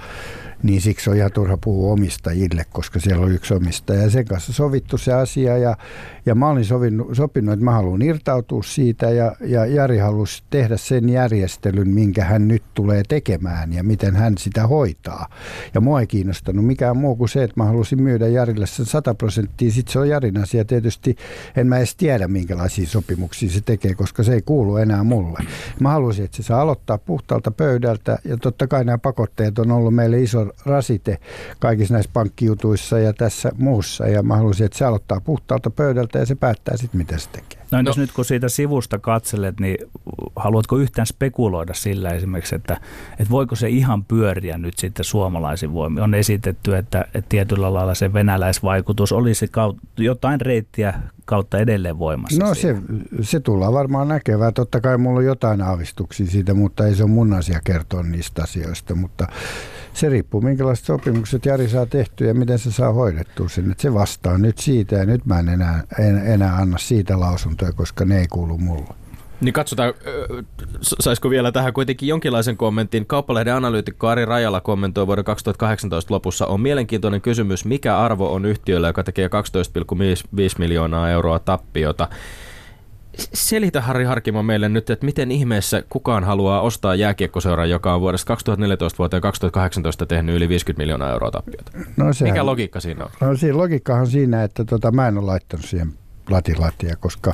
[0.63, 4.03] niin siksi on ihan turha puhua omistajille, koska siellä on yksi omistaja.
[4.03, 5.77] Ja sen kanssa sovittu se asia ja,
[6.27, 10.77] ja mä olin sovinnut, sopinut, että mä haluan irtautua siitä ja, ja Jari halusi tehdä
[10.77, 15.29] sen järjestelyn, minkä hän nyt tulee tekemään ja miten hän sitä hoitaa.
[15.75, 19.15] Ja mua ei kiinnostanut mikään muu kuin se, että mä halusin myydä Jarille sen 100
[19.15, 19.71] prosenttia.
[19.71, 21.17] Sitten se on Jarin asia tietysti,
[21.57, 25.39] en mä edes tiedä minkälaisia sopimuksia se tekee, koska se ei kuulu enää mulle.
[25.81, 29.95] Mä halusin, että se saa aloittaa puhtaalta pöydältä ja totta kai nämä pakotteet on ollut
[29.95, 31.19] meille iso rasite
[31.59, 34.09] kaikissa näissä pankkijutuissa ja tässä muussa.
[34.09, 37.67] Ja mä haluaisin, että se aloittaa puhtaalta pöydältä ja se päättää sitten, mitä se tekee.
[37.71, 38.01] No entäs no.
[38.01, 39.79] nyt kun siitä sivusta katselet, niin
[40.37, 42.81] haluatko yhtään spekuloida sillä esimerkiksi, että,
[43.11, 46.03] että voiko se ihan pyöriä nyt sitten suomalaisin voimin?
[46.03, 49.51] On esitetty, että, että tietyllä lailla se venäläisvaikutus olisi
[49.99, 50.95] jotain reittiä
[51.25, 52.45] kautta edelleen voimassa?
[52.45, 52.77] No se,
[53.21, 54.53] se tullaan varmaan näkevää.
[54.53, 58.43] Totta kai mulla on jotain aavistuksia siitä, mutta ei se ole mun asia kertoa niistä
[58.43, 58.95] asioista.
[58.95, 59.29] Mutta
[59.97, 63.75] se riippuu, minkälaiset sopimukset Jari saa tehtyä ja miten se saa hoidettua sinne.
[63.79, 68.05] Se vastaa nyt siitä ja nyt mä en enää, en enää anna siitä lausuntoja, koska
[68.05, 68.95] ne ei kuulu mulle.
[69.41, 69.95] Niin katsotaan,
[70.81, 73.07] saisiko vielä tähän kuitenkin jonkinlaisen kommentin.
[73.07, 76.47] Kauppalehden analyytikko Ari Rajala kommentoi vuoden 2018 lopussa.
[76.47, 79.33] On mielenkiintoinen kysymys, mikä arvo on yhtiöllä, joka tekee 12,5
[80.59, 82.09] miljoonaa euroa tappiota.
[83.19, 88.27] Selitä Harri Harkimo meille nyt, että miten ihmeessä kukaan haluaa ostaa jääkiekkoseuran, joka on vuodesta
[88.27, 91.73] 2014 vuoteen 2018 tehnyt yli 50 miljoonaa euroa tappiota.
[91.97, 93.11] No sehän, Mikä logiikka siinä on?
[93.21, 95.93] No siinä logiikkahan siinä, että tota, mä en ole laittanut siihen
[96.31, 97.33] latilatia, koska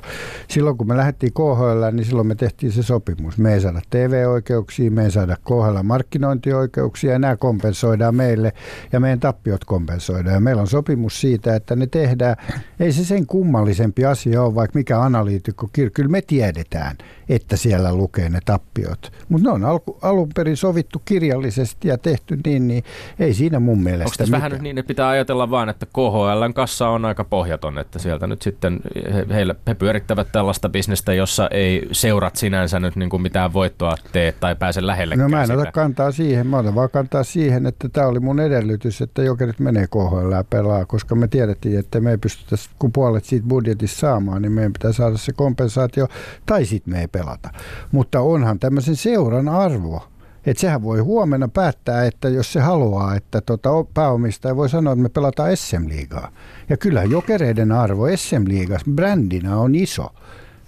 [0.49, 3.39] silloin kun me lähdettiin KHL, niin silloin me tehtiin se sopimus.
[3.39, 8.53] Me ei saada TV-oikeuksia, me ei saada KHL markkinointioikeuksia ja nämä kompensoidaan meille
[8.93, 10.35] ja meidän tappiot kompensoidaan.
[10.35, 12.37] Ja meillä on sopimus siitä, että ne tehdään.
[12.81, 16.97] Ei se sen kummallisempi asia ole, vaikka mikä analyytikko, kyllä me tiedetään,
[17.35, 19.13] että siellä lukee ne tappiot.
[19.29, 22.85] Mutta ne on alku, alun perin sovittu kirjallisesti ja tehty niin, niin
[23.19, 26.89] ei siinä mun mielestä Onko tässä vähän niin, että pitää ajatella vaan, että KHLn kassa
[26.89, 28.81] on aika pohjaton, että sieltä nyt sitten
[29.15, 33.95] he, heillä, he pyörittävät tällaista bisnestä, jossa ei seurat sinänsä nyt niin kuin mitään voittoa
[34.13, 35.59] tee tai pääse lähellekään No mä en sitä.
[35.59, 39.59] ota kantaa siihen, mä otan vaan kantaa siihen, että tämä oli mun edellytys, että jokerit
[39.59, 43.99] menee KHL ja pelaa, koska me tiedettiin, että me ei pystytä, kun puolet siitä budjetista
[44.01, 46.09] saamaan, niin meidän pitää saada se kompensaatio,
[46.47, 47.51] tai sitten me ei pelata.
[47.93, 50.09] Mutta onhan tämmöisen seuran arvo,
[50.47, 55.03] Että sehän voi huomenna päättää, että jos se haluaa, että tota pääomistaja voi sanoa, että
[55.03, 56.29] me pelataan SM-liigaa.
[56.69, 60.09] Ja kyllä jokereiden arvo SM-liigassa brändinä on iso.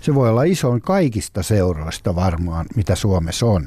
[0.01, 3.65] Se voi olla iso kaikista seuroista varmaan, mitä Suomessa on.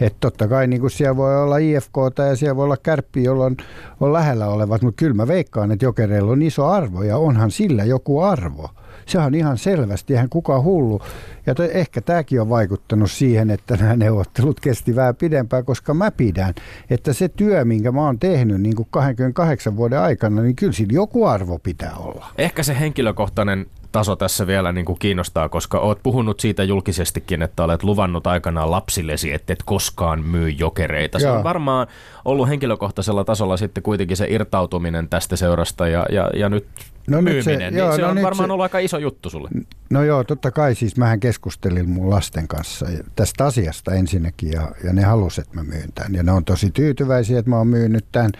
[0.00, 1.96] Että totta kai niin siellä voi olla IFK
[2.28, 3.56] ja siellä voi olla kärppi, jolla on,
[4.00, 7.84] on lähellä olevat, mutta kyllä mä veikkaan, että jokereilla on iso arvo ja onhan sillä
[7.84, 8.70] joku arvo.
[9.06, 11.00] Se on ihan selvästi, eihän kukaan hullu.
[11.46, 16.10] Ja to, ehkä tämäkin on vaikuttanut siihen, että nämä neuvottelut kesti vähän pidempään, koska mä
[16.10, 16.54] pidän,
[16.90, 20.92] että se työ, minkä mä oon tehnyt niin kuin 28 vuoden aikana, niin kyllä sillä
[20.92, 22.26] joku arvo pitää olla.
[22.38, 27.64] Ehkä se henkilökohtainen taso tässä vielä niin kuin kiinnostaa, koska oot puhunut siitä julkisestikin, että
[27.64, 31.18] olet luvannut aikanaan lapsillesi, että et koskaan myy jokereita.
[31.18, 31.86] Se on varmaan
[32.24, 36.66] ollut henkilökohtaisella tasolla sitten kuitenkin se irtautuminen tästä seurasta ja, ja, ja nyt
[37.06, 37.44] no myyminen.
[37.44, 39.48] Se, niin joo, se no on varmaan se, ollut aika iso juttu sulle.
[39.90, 42.86] No joo, totta kai siis mähän keskustelin mun lasten kanssa
[43.16, 46.14] tästä asiasta ensinnäkin ja, ja ne halusivat, että mä myyn tämän.
[46.14, 48.32] Ja ne on tosi tyytyväisiä, että mä oon myynyt tämän,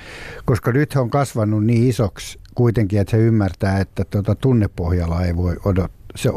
[0.45, 5.37] koska nyt he on kasvanut niin isoksi kuitenkin, että se ymmärtää, että tuota tunnepohjalla ei
[5.37, 5.97] voi odottaa.
[6.17, 6.31] Se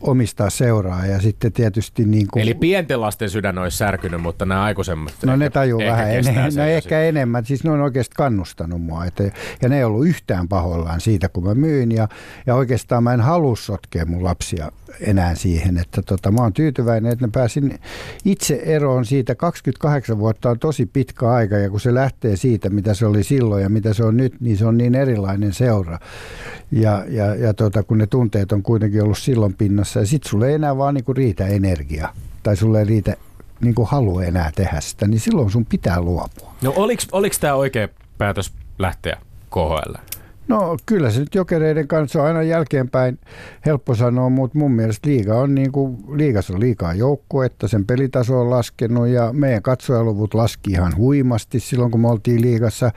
[0.00, 2.42] omistaa seuraa ja sitten tietysti niin kuin...
[2.42, 6.62] Eli pienten lasten sydän olisi särkynyt, mutta nämä aikuisemmat No ne tajuu vähän enemmän, no
[6.62, 9.18] ehkä enemmän, siis ne on oikeasti kannustanut mua et,
[9.62, 12.08] ja ne ei ollut yhtään pahoillaan siitä, kun mä myin ja,
[12.46, 17.12] ja oikeastaan mä en halua sotkea mun lapsia enää siihen, että tota, mä oon tyytyväinen,
[17.12, 17.78] että ne pääsin
[18.24, 19.34] itse eroon siitä.
[19.34, 23.62] 28 vuotta on tosi pitkä aika ja kun se lähtee siitä, mitä se oli silloin
[23.62, 25.98] ja mitä se on nyt, niin se on niin erilainen seura.
[26.74, 30.48] Ja, ja, ja tota, kun ne tunteet on kuitenkin ollut silloin pinnassa ja sit sulle
[30.48, 32.08] ei enää vaan niinku riitä energia
[32.42, 33.16] tai sulle ei riitä
[33.60, 36.54] niinku halu enää tehdä sitä, niin silloin sun pitää luopua.
[36.62, 36.72] No
[37.12, 39.16] oliko tämä oikea päätös lähteä
[39.50, 39.94] KHL?
[40.48, 43.18] No kyllä se nyt jokereiden kanssa on aina jälkeenpäin
[43.66, 47.84] helppo sanoa, mutta mun mielestä liiga on niin kuin, liigassa on liikaa joukko, että sen
[47.84, 52.90] pelitaso on laskenut ja meidän katsojaluvut laski ihan huimasti silloin, kun me oltiin liigassa.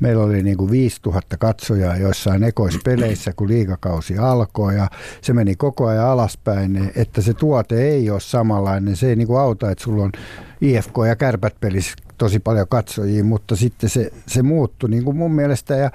[0.00, 4.88] Meillä oli niin kuin 5000 katsojaa joissain ekoispeleissä, kun liigakausi alkoi ja
[5.20, 8.96] se meni koko ajan alaspäin, että se tuote ei ole samanlainen.
[8.96, 10.12] Se ei niin kuin auta, että sulla on
[10.60, 15.32] IFK ja kärpät pelissä tosi paljon katsojia, mutta sitten se, se muuttui niin kuin mun
[15.32, 15.90] mielestä ja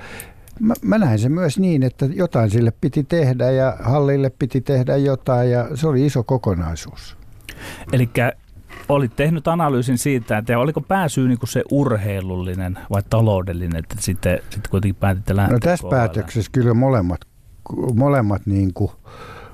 [0.60, 4.97] mä, mä näin sen myös niin, että jotain sille piti tehdä ja hallille piti tehdä
[4.97, 7.18] jotain ja se oli iso kokonaisuus.
[7.93, 8.10] Eli
[8.89, 14.39] olit tehnyt analyysin siitä, että oliko pääsyy niin kuin se urheilullinen vai taloudellinen, että sitten,
[14.49, 17.22] sitten kuitenkin päätitte lähteä No tässä päätöksessä kyllä molemmat,
[17.95, 18.91] molemmat niin kuin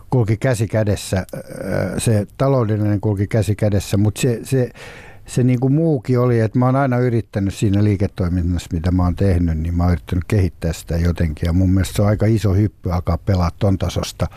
[0.10, 1.26] kulki käsi kädessä,
[1.98, 4.70] se taloudellinen kulki käsi kädessä, mutta se, se
[5.26, 9.16] se niin kuin muukin oli, että mä oon aina yrittänyt siinä liiketoiminnassa, mitä mä oon
[9.16, 11.48] tehnyt, niin mä oon yrittänyt kehittää sitä jotenkin.
[11.48, 14.28] Ja mun mielestä se on aika iso hyppy alkaa pelaa ton tasosta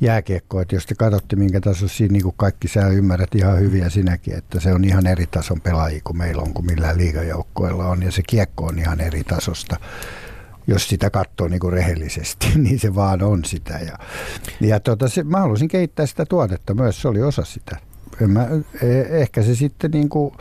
[0.00, 0.62] jääkiekkoa.
[0.62, 4.34] Että jos te katsotte, minkä tasossa siinä niin kuin kaikki sä ymmärrät ihan hyviä sinäkin,
[4.34, 8.02] että se on ihan eri tason pelaajia kuin meillä on, kuin millään liigajoukkoilla on.
[8.02, 9.76] Ja se kiekko on ihan eri tasosta
[10.66, 13.78] jos sitä katsoo niin kuin rehellisesti, niin se vaan on sitä.
[13.78, 13.98] Ja,
[14.60, 17.89] ja tota, se, mä halusin kehittää sitä tuotetta myös, se oli osa sitä
[18.20, 18.48] en mä,
[18.82, 20.34] e, ehkä se sitten niin kuin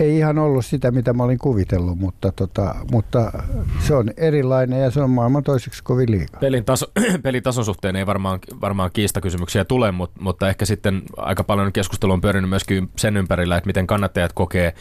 [0.00, 3.32] ei ihan ollut sitä, mitä mä olin kuvitellut, mutta, tota, mutta
[3.80, 6.40] se on erilainen ja se on maailman toiseksi kovin liikaa.
[6.40, 6.86] Pelin, taso,
[7.22, 12.12] pelin tason suhteen ei varmaan, varmaan kiistakysymyksiä tule, mutta, mutta ehkä sitten aika paljon keskustelu
[12.12, 14.74] on pyörinyt myöskin sen ympärillä, että miten kannattajat kokee,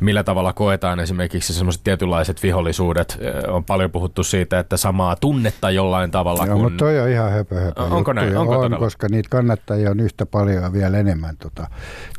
[0.00, 3.18] millä tavalla koetaan esimerkiksi sellaiset tietynlaiset vihollisuudet.
[3.48, 6.46] On paljon puhuttu siitä, että samaa tunnetta jollain tavalla.
[6.46, 6.62] Joo, kun...
[6.62, 8.36] mutta toi on ihan höpö, höpö Onko näin?
[8.36, 11.66] Onko on, koska niitä kannattajia on yhtä paljon ja vielä enemmän tota,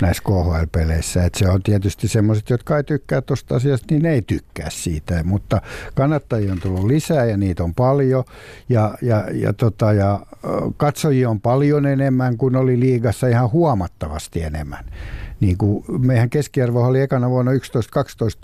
[0.02, 1.24] näissä KHL-peleissä.
[1.24, 4.70] Et se on tietysti semmoista ihmiset, jotka ei tykkää tuosta asiasta, niin ne ei tykkää
[4.70, 5.24] siitä.
[5.24, 5.62] Mutta
[5.96, 8.24] kannattajia on tullut lisää ja niitä on paljon.
[8.70, 10.20] Ja, ja, ja, tota, ja
[10.78, 14.86] katsojia on paljon enemmän kuin oli liigassa ihan huomattavasti enemmän.
[15.40, 17.56] Niin kuin, meidän keskiarvo oli ekana vuonna 11-12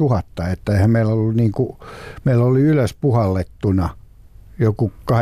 [0.01, 0.21] 000,
[0.51, 1.77] että eihän meillä ollut, niin kuin,
[2.23, 3.89] meillä oli ylös puhallettuna–
[4.59, 5.15] joku 8-9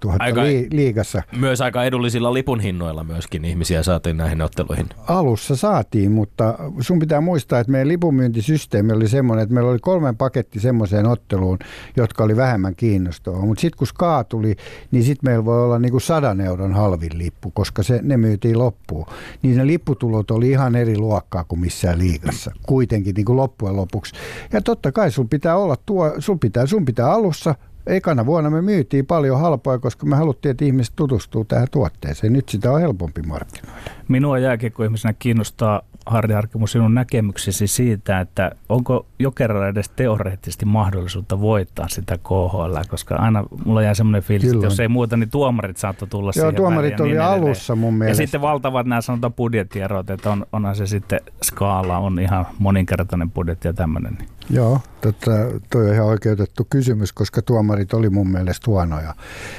[0.00, 1.22] tuhatta aika, liigassa.
[1.36, 4.86] Myös aika edullisilla lipun hinnoilla myöskin ihmisiä saatiin näihin otteluihin.
[5.08, 10.16] Alussa saatiin, mutta sun pitää muistaa, että meidän lipunmyyntisysteemi oli semmoinen, että meillä oli kolmen
[10.16, 11.58] paketti semmoiseen otteluun,
[11.96, 13.46] jotka oli vähemmän kiinnostavaa.
[13.46, 14.56] Mutta sitten kun SKA tuli,
[14.90, 19.06] niin sitten meillä voi olla niinku sadan euron halvin lippu, koska se, ne myytiin loppuun.
[19.42, 22.50] Niin ne lipputulot oli ihan eri luokkaa kuin missään liigassa.
[22.66, 24.14] Kuitenkin niin kuin loppujen lopuksi.
[24.52, 27.54] Ja totta kai sun pitää olla tuo, sun pitää, sun pitää alussa
[27.86, 32.32] ekana vuonna me myytiin paljon halpoja, koska me haluttiin, että ihmiset tutustuu tähän tuotteeseen.
[32.32, 33.80] Nyt sitä on helpompi markkinoida.
[34.08, 41.88] Minua jääkiekkoihmisenä kiinnostaa Harri Harkimo, sinun näkemyksesi siitä, että onko Jokerilla edes teoreettisesti mahdollisuutta voittaa
[41.88, 45.76] sitä KHL, koska aina mulla jää semmoinen fiilis, Kyllä että jos ei muuta, niin tuomarit
[45.76, 47.42] saattoi tulla Joo, siihen tuomarit ja oli niin edelleen.
[47.44, 48.22] alussa mun Ja mielestä.
[48.22, 53.68] sitten valtavat nämä sanotaan budjettierot, että on, onhan se sitten skaala, on ihan moninkertainen budjetti
[53.68, 54.18] ja tämmöinen.
[54.50, 55.30] Joo, tota,
[55.70, 59.14] toi on ihan oikeutettu kysymys, koska tuomarit oli mun mielestä huonoja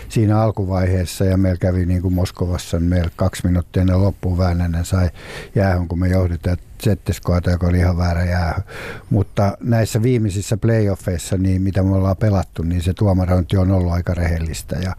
[0.10, 4.86] siinä alkuvaiheessa ja meillä kävi niin kuin Moskovassa, niin meillä kaksi minuuttia ennen loppuun Väänänen
[4.86, 5.10] sai
[5.56, 8.62] jäähyn, kun me johdetaan Zetteskoata, joka oli ihan väärä jäähy.
[9.10, 14.14] Mutta näissä viimeisissä playoffeissa, niin mitä me ollaan pelattu, niin se tuomarointi on ollut aika
[14.14, 14.76] rehellistä.
[14.76, 14.96] Ja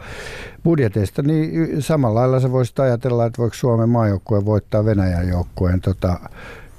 [0.64, 6.20] budjeteista, niin samalla lailla se voisi ajatella, että voiko Suomen maajoukkue voittaa Venäjän joukkueen tota,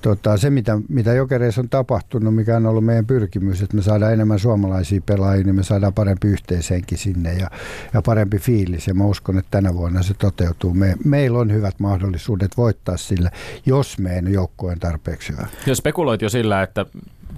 [0.05, 4.13] Tota, se, mitä, mitä Jokereissa on tapahtunut, mikä on ollut meidän pyrkimys, että me saadaan
[4.13, 7.49] enemmän suomalaisia pelaajia, niin me saadaan parempi yhteishenki sinne ja,
[7.93, 8.87] ja parempi fiilis.
[8.87, 10.73] Ja mä uskon, että tänä vuonna se toteutuu.
[10.73, 13.31] Me, meillä on hyvät mahdollisuudet voittaa sillä,
[13.65, 15.47] jos meidän joukkue on tarpeeksi hyvä.
[15.65, 16.85] Jos spekuloit jo sillä, että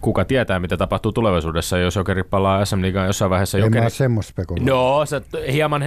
[0.01, 3.57] kuka tietää, mitä tapahtuu tulevaisuudessa, jos Jokeri palaa SM Liigaan jossain vaiheessa.
[3.57, 3.81] En mä Jokeri...
[3.81, 4.73] ole semmoista spekulointia.
[4.73, 5.21] No, sä
[5.51, 5.81] hieman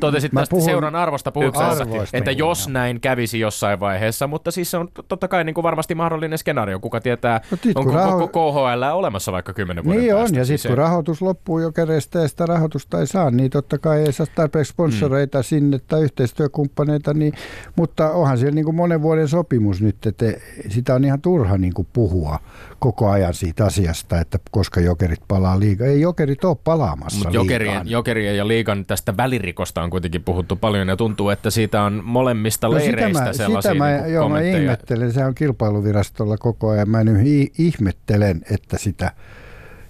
[0.00, 4.50] totesit Mä tästä puhun seuran arvosta arvoista että puhun, jos näin kävisi jossain vaiheessa, mutta
[4.50, 6.80] siis se on totta kai niin kuin varmasti mahdollinen skenaario.
[6.80, 10.38] Kuka tietää, No onko raho- koko KHL olemassa vaikka kymmenen vuoden Niin on, päästä.
[10.38, 14.00] ja Siis sitten kun rahoitus loppuu jokereista ja sitä rahoitusta ei saa, niin totta kai
[14.00, 15.42] ei saa tarpeeksi sponsoreita mm.
[15.42, 17.32] sinne tai yhteistyökumppaneita, niin,
[17.76, 20.26] mutta onhan siellä niin kuin monen vuoden sopimus nyt, että
[20.68, 22.38] sitä on ihan turha niin kuin puhua
[22.78, 25.90] koko ajan siitä asiasta, että koska jokerit palaa liigaan.
[25.90, 30.88] Ei jokerit ole palaamassa Mutta jokerien, jokerien ja liigan tästä välirikosta on kuitenkin puhuttu paljon
[30.88, 34.28] ja tuntuu, että siitä on molemmista No leireistä sitä mä, sellaisia sitä mä, niin joo,
[34.28, 36.88] mä ihmettelen, se on kilpailuvirastolla koko ajan.
[36.88, 37.26] Mä nyt
[37.58, 39.12] ihmettelen, että sitä,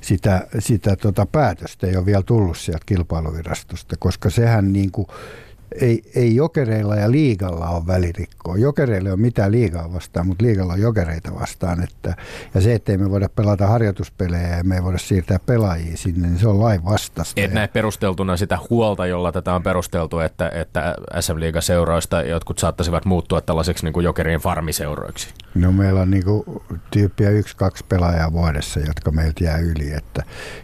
[0.00, 5.06] sitä, sitä tota päätöstä ei ole vielä tullut sieltä kilpailuvirastosta, koska sehän niin kuin,
[5.80, 8.56] ei, ei jokereilla ja liigalla ole välirikkoa.
[8.56, 11.82] Jokereilla ei ole mitään liigaa vastaan, mutta liigalla on jokereita vastaan.
[11.82, 12.16] Että,
[12.54, 16.38] ja se, ettei me voida pelata harjoituspelejä ja me ei voida siirtää pelaajia sinne, niin
[16.38, 17.40] se on lain vastasta.
[17.40, 22.58] Et näe perusteltuna sitä huolta, jolla tätä on perusteltu, että, että SM Liigan seuroista jotkut
[22.58, 25.28] saattaisivat muuttua tällaiseksi niin kuin jokerien farmiseuroiksi.
[25.54, 29.92] No meillä on niinku tyyppiä yksi, kaksi pelaajaa vuodessa, jotka meiltä jää yli.
[29.92, 30.22] Että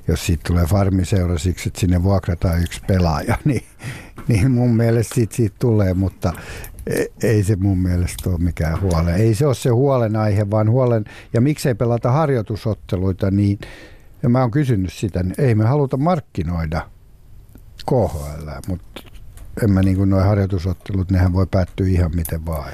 [0.08, 3.64] jos siitä tulee farmiseura siksi, että sinne vuokrataan yksi pelaaja, niin,
[4.28, 6.32] niin mun mielestä siitä, siitä tulee, mutta
[6.86, 9.14] e- ei se mun mielestä ole mikään huole.
[9.14, 13.58] Ei se ole se huolenaihe, vaan huolen, ja miksei pelata harjoitusotteluita, niin
[14.22, 16.80] ja mä oon kysynyt sitä, niin ei me haluta markkinoida
[17.86, 19.02] KHL, mutta
[19.62, 22.72] en mä niin kuin nuo harjoitusottelut, nehän voi päättyä ihan miten vaan.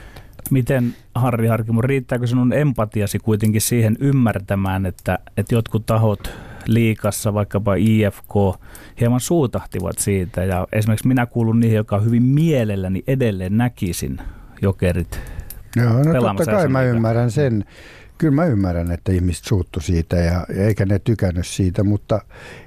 [0.50, 6.30] Miten, Harri Harkimo, riittääkö sinun empatiasi kuitenkin siihen ymmärtämään, että, että jotkut tahot
[6.66, 8.34] liikassa, vaikkapa IFK,
[9.00, 10.44] hieman suutahtivat siitä.
[10.44, 14.18] Ja esimerkiksi minä kuulun niihin, joka hyvin mielelläni edelleen näkisin
[14.62, 15.20] jokerit.
[15.76, 17.64] Joo, no totta kai mä ymmärrän sen.
[18.18, 22.20] Kyllä mä ymmärrän, että ihmiset suuttu siitä ja eikä ne tykännyt siitä, mutta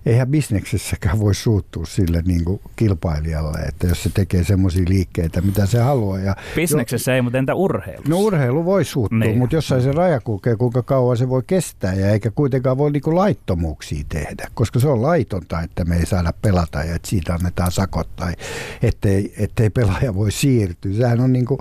[0.05, 5.65] eihän bisneksessäkään voi suuttua sille niin kuin kilpailijalle, että jos se tekee semmoisia liikkeitä, mitä
[5.65, 6.19] se haluaa.
[6.19, 8.09] Ja Bisneksessä ei, mutta entä urheilussa?
[8.09, 9.27] No urheilu voi suuttua, Niin.
[9.27, 9.37] niin.
[9.37, 13.15] mutta jossain se raja kulkee, kuinka kauan se voi kestää ja eikä kuitenkaan voi niinku
[13.15, 17.71] laittomuuksia tehdä, koska se on laitonta, että me ei saada pelata ja että siitä annetaan
[17.71, 18.33] sakot tai
[18.81, 20.93] ettei, ettei pelaaja voi siirtyä.
[20.93, 21.57] Sehän on, niinku,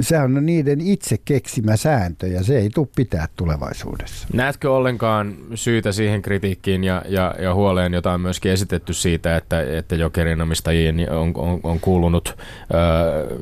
[0.00, 4.28] sehän on niiden itse keksimä sääntö ja se ei tule pitää tulevaisuudessa.
[4.32, 9.78] Näetkö ollenkaan syytä siihen kritiikkiin ja, ja, ja huoleen, jota on myöskin esitetty siitä, että,
[9.78, 12.36] että jokerin omistajiin on, on, on kuulunut
[12.74, 13.36] ö,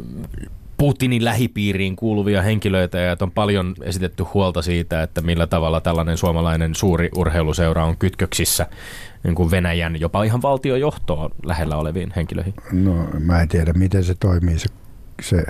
[0.77, 6.17] Putinin lähipiiriin kuuluvia henkilöitä ja että on paljon esitetty huolta siitä, että millä tavalla tällainen
[6.17, 8.67] suomalainen suuri urheiluseura on kytköksissä
[9.25, 12.55] niin kuin Venäjän jopa ihan valtiojohtoon lähellä oleviin henkilöihin.
[12.73, 14.69] No mä en tiedä, miten se toimii se,
[15.23, 15.45] se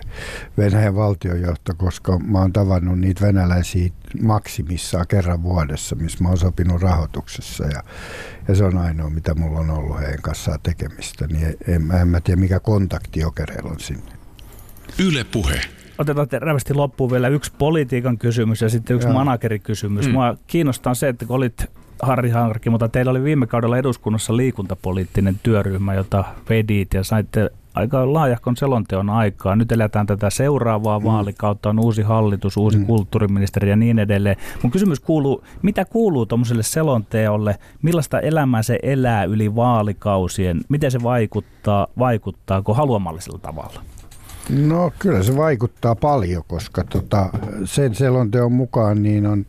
[0.58, 3.90] Venäjän valtiojohto, koska mä oon tavannut niitä venäläisiä
[4.22, 7.82] maksimissaan kerran vuodessa, missä mä oon sopinut rahoituksessa ja,
[8.48, 12.08] ja se on ainoa, mitä mulla on ollut heidän kanssaan tekemistä, niin en, mä- en
[12.08, 14.12] mä tiedä, mikä kontakti jokereilla on sinne.
[14.98, 15.60] Yle Puhe.
[15.98, 19.14] Otetaan terävästi loppuun vielä yksi politiikan kysymys ja sitten yksi Joo.
[19.14, 20.06] managerikysymys.
[20.06, 20.12] Mm.
[20.12, 21.66] Mua kiinnostaa se, että kun olit
[22.02, 28.12] Harri Hankarki, mutta teillä oli viime kaudella eduskunnassa liikuntapoliittinen työryhmä, jota vedit ja saitte aika
[28.12, 29.56] laajahkon selonteon aikaa.
[29.56, 31.04] Nyt eletään tätä seuraavaa Mm.
[31.04, 32.86] vaalikautta, on uusi hallitus, uusi mm.
[32.86, 34.36] kulttuuriministeri ja niin edelleen.
[34.62, 41.02] Mun kysymys kuuluu, mitä kuuluu tuommoiselle selonteolle, millaista elämää se elää yli vaalikausien, miten se
[41.02, 43.80] vaikuttaa, vaikuttaako haluamallisella tavalla?
[44.50, 47.30] No kyllä se vaikuttaa paljon, koska tota,
[47.64, 49.46] sen selonteon mukaan niin on,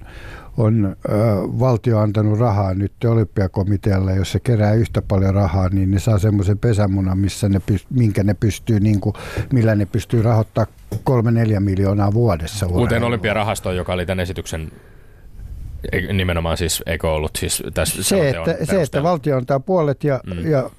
[0.58, 1.12] on ö,
[1.60, 6.58] valtio antanut rahaa nyt olympiakomitealle, jos se kerää yhtä paljon rahaa, niin ne saa semmoisen
[6.58, 9.14] pesämunan, missä ne minkä ne pystyy, niin kuin,
[9.54, 12.66] millä ne pystyy rahoittamaan kolme neljä miljoonaa vuodessa.
[12.66, 13.08] Uuteen urheilua.
[13.08, 14.72] olympiarahastoon, joka oli tämän esityksen
[16.14, 20.52] nimenomaan siis, eikö ollut siis tässä se, että, se, että valtio antaa puolet ja, Mm.
[20.52, 20.70] ja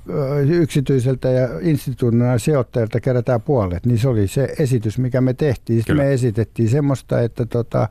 [0.49, 5.79] yksityiseltä ja instituutioiden sijoittajilta kerätään puolet, niin se oli se esitys, mikä me tehtiin.
[5.79, 6.07] Sitten Kyllä.
[6.09, 7.89] me esitettiin semmoista, että tota,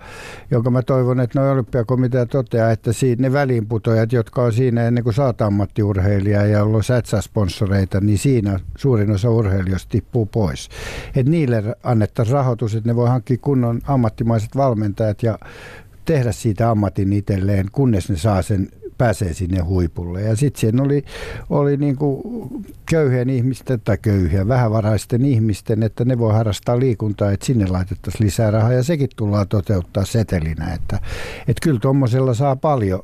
[0.51, 5.03] jonka mä toivon, että noin olympiakomitea toteaa, että siinä, ne väliinputojat, jotka on siinä ennen
[5.03, 10.25] kuin saat ammattiurheilijaa ja ollut sä et saa sponsoreita, niin siinä suurin osa urheilijoista tippuu
[10.25, 10.69] pois.
[11.15, 15.39] Et niille annettaisiin rahoitus, että ne voi hankkia kunnon ammattimaiset valmentajat ja
[16.05, 20.21] tehdä siitä ammatin itselleen, kunnes ne saa sen pääsee sinne huipulle.
[20.21, 21.03] Ja sitten siinä oli,
[21.49, 22.21] oli niinku
[22.89, 28.51] köyhien ihmisten tai köyhiä, vähävaraisten ihmisten, että ne voi harrastaa liikuntaa, että sinne laitettaisiin lisää
[28.51, 30.73] rahaa ja sekin tullaan toteuttaa setelinä.
[30.73, 30.99] Että,
[31.47, 33.03] että kyllä tuommoisella saa paljon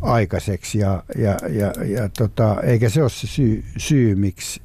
[0.00, 4.60] aikaiseksi ja, ja, ja, ja tota, eikä se ole se syy, syy miksi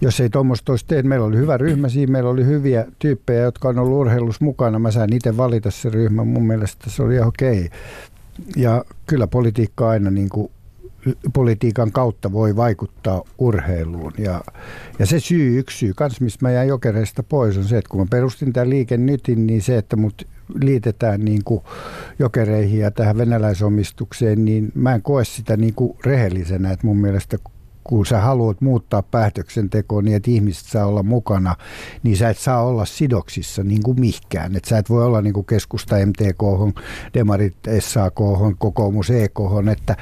[0.00, 1.04] jos ei tuommoista olisi tehnyt.
[1.04, 4.78] Meillä oli hyvä ryhmä siinä, meillä oli hyviä tyyppejä, jotka on ollut urheilussa mukana.
[4.78, 7.70] Mä sain itse valita se ryhmä, mun mielestä se oli ihan okei.
[8.56, 10.50] Ja kyllä politiikka aina niin kuin
[11.32, 14.12] politiikan kautta voi vaikuttaa urheiluun.
[14.18, 14.40] Ja,
[14.98, 18.00] ja se syy, yksi syy kans, mistä mä jäin jokereista pois, on se, että kun
[18.00, 20.22] mä perustin tämän liiken nytin, niin se, että mut
[20.62, 21.60] liitetään niin kuin
[22.18, 27.38] jokereihin ja tähän venäläisomistukseen, niin mä en koe sitä niin kuin rehellisenä, että mun mielestä
[27.84, 31.56] kun sä haluat muuttaa päätöksentekoa niin, että ihmiset saa olla mukana,
[32.02, 34.56] niin sä et saa olla sidoksissa niin kuin mihkään.
[34.56, 36.74] Et sä et voi olla niin kuin keskusta MTK,
[37.14, 38.14] demarit SAK,
[38.58, 39.38] kokoomus EK,
[39.72, 39.96] että,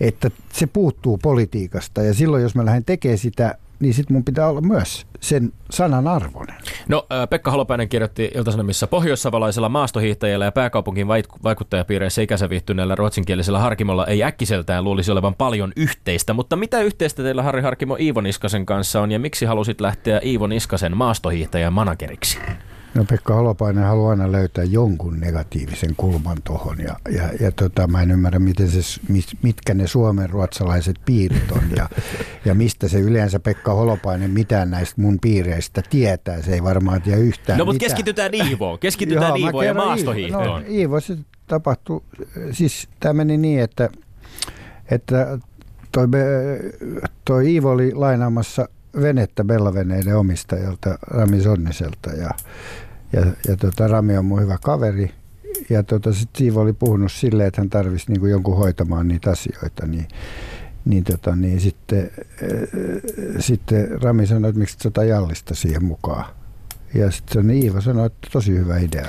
[0.00, 2.02] että se puuttuu politiikasta.
[2.02, 6.08] Ja silloin, jos mä lähden tekemään sitä, niin sit mun pitää olla myös sen sanan
[6.08, 6.56] arvoinen.
[6.88, 13.58] No, äh, Pekka Holopainen kirjoitti Ilta-Sanomissa pohjoissavalaisella maastohiihtäjällä ja pääkaupungin vaik- vaikuttajapiireissä ikänsä viihtyneellä ruotsinkielisellä
[13.58, 18.66] Harkimolla ei äkkiseltään luulisi olevan paljon yhteistä, mutta mitä yhteistä teillä Harri Harkimo Iivo Niskasen
[18.66, 22.38] kanssa on ja miksi halusit lähteä Iivo Niskasen maastohiihtäjän manageriksi?
[22.94, 28.02] No Pekka Holopainen haluaa aina löytää jonkun negatiivisen kulman tuohon ja, ja, ja tota, mä
[28.02, 31.88] en ymmärrä, miten se, mit- mitkä ne suomen ruotsalaiset piirit on ja,
[32.44, 36.42] ja mistä se yleensä Pekka Holopainen mitään näistä mun piireistä tietää.
[36.42, 37.88] Se ei varmaan tiedä yhtään No, mutta mitään.
[37.90, 40.44] keskitytään Iivoon, keskitytään Joo, Iivoon ja maastohiihtoon.
[40.44, 40.58] Iivo.
[40.58, 41.16] No, Iivo, se
[41.46, 42.00] tapahtui,
[42.52, 43.90] siis tämä meni niin, että,
[44.90, 45.38] että
[45.92, 46.06] toi,
[47.24, 48.68] toi Iivo oli lainaamassa
[49.00, 52.30] venettä Bellaveneiden omistajalta Rami Sonniselta ja,
[53.12, 55.10] ja, ja tota, Rami on mun hyvä kaveri.
[55.70, 59.86] Ja tota, sitten Iivo oli puhunut silleen, että hän tarvisi niinku jonkun hoitamaan niitä asioita,
[59.86, 60.08] niin,
[60.84, 65.84] niin, tota, niin sitten, äh, sitten Rami sanoi, että miksi et sä ota Jallista siihen
[65.84, 66.24] mukaan.
[66.94, 69.08] Ja sitten Iivo sanoi, että tosi hyvä idea.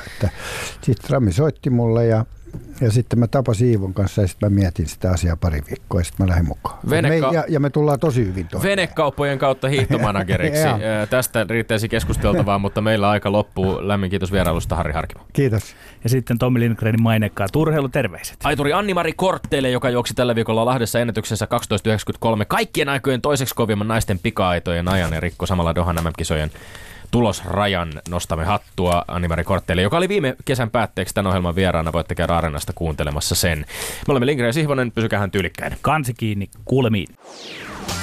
[0.81, 2.25] Sitten Rami soitti mulle ja,
[2.81, 6.03] ja sitten mä tapasin Iivon kanssa ja sitten mä mietin sitä asiaa pari viikkoa ja
[6.03, 6.79] sitten mä lähdin mukaan.
[6.89, 8.69] Veneka- Me, ja, ja me tullaan tosi hyvin toimeen.
[8.69, 10.63] Venekauppojen kautta hiihtomanageriksi.
[11.09, 13.87] Tästä riittäisi keskusteltavaa, mutta meillä aika loppuu.
[13.87, 15.23] Lämmin kiitos vierailusta Harri Harkimo.
[15.33, 15.75] Kiitos.
[16.03, 18.37] Ja sitten Tommi Lindgrenin mainekkaa turheiluterveiset.
[18.43, 21.47] Aituri Anni-Mari Kortteille, joka juoksi tällä viikolla Lahdessa ennätyksensä
[22.39, 26.51] 12.93 kaikkien aikojen toiseksi kovimman naisten pika-aitojen ajan ja rikko samalla Dohan MM-kisojen
[27.13, 27.93] tulosrajan.
[28.09, 31.93] Nostamme hattua Anni-Mari Kortteille, joka oli viime kesän päätteeksi tämän ohjelman vieraana.
[31.93, 33.59] Voitte käydä Areenasta kuuntelemassa sen.
[34.07, 35.77] Me olemme Lindgren ja Sihvonen, pysykähän tyylikkäin.
[35.81, 37.07] Kansi kiinni, kuulemiin.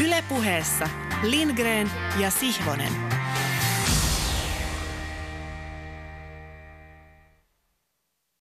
[0.04, 0.88] Ylepuheessa
[1.22, 2.92] Lindgren ja Sihvonen.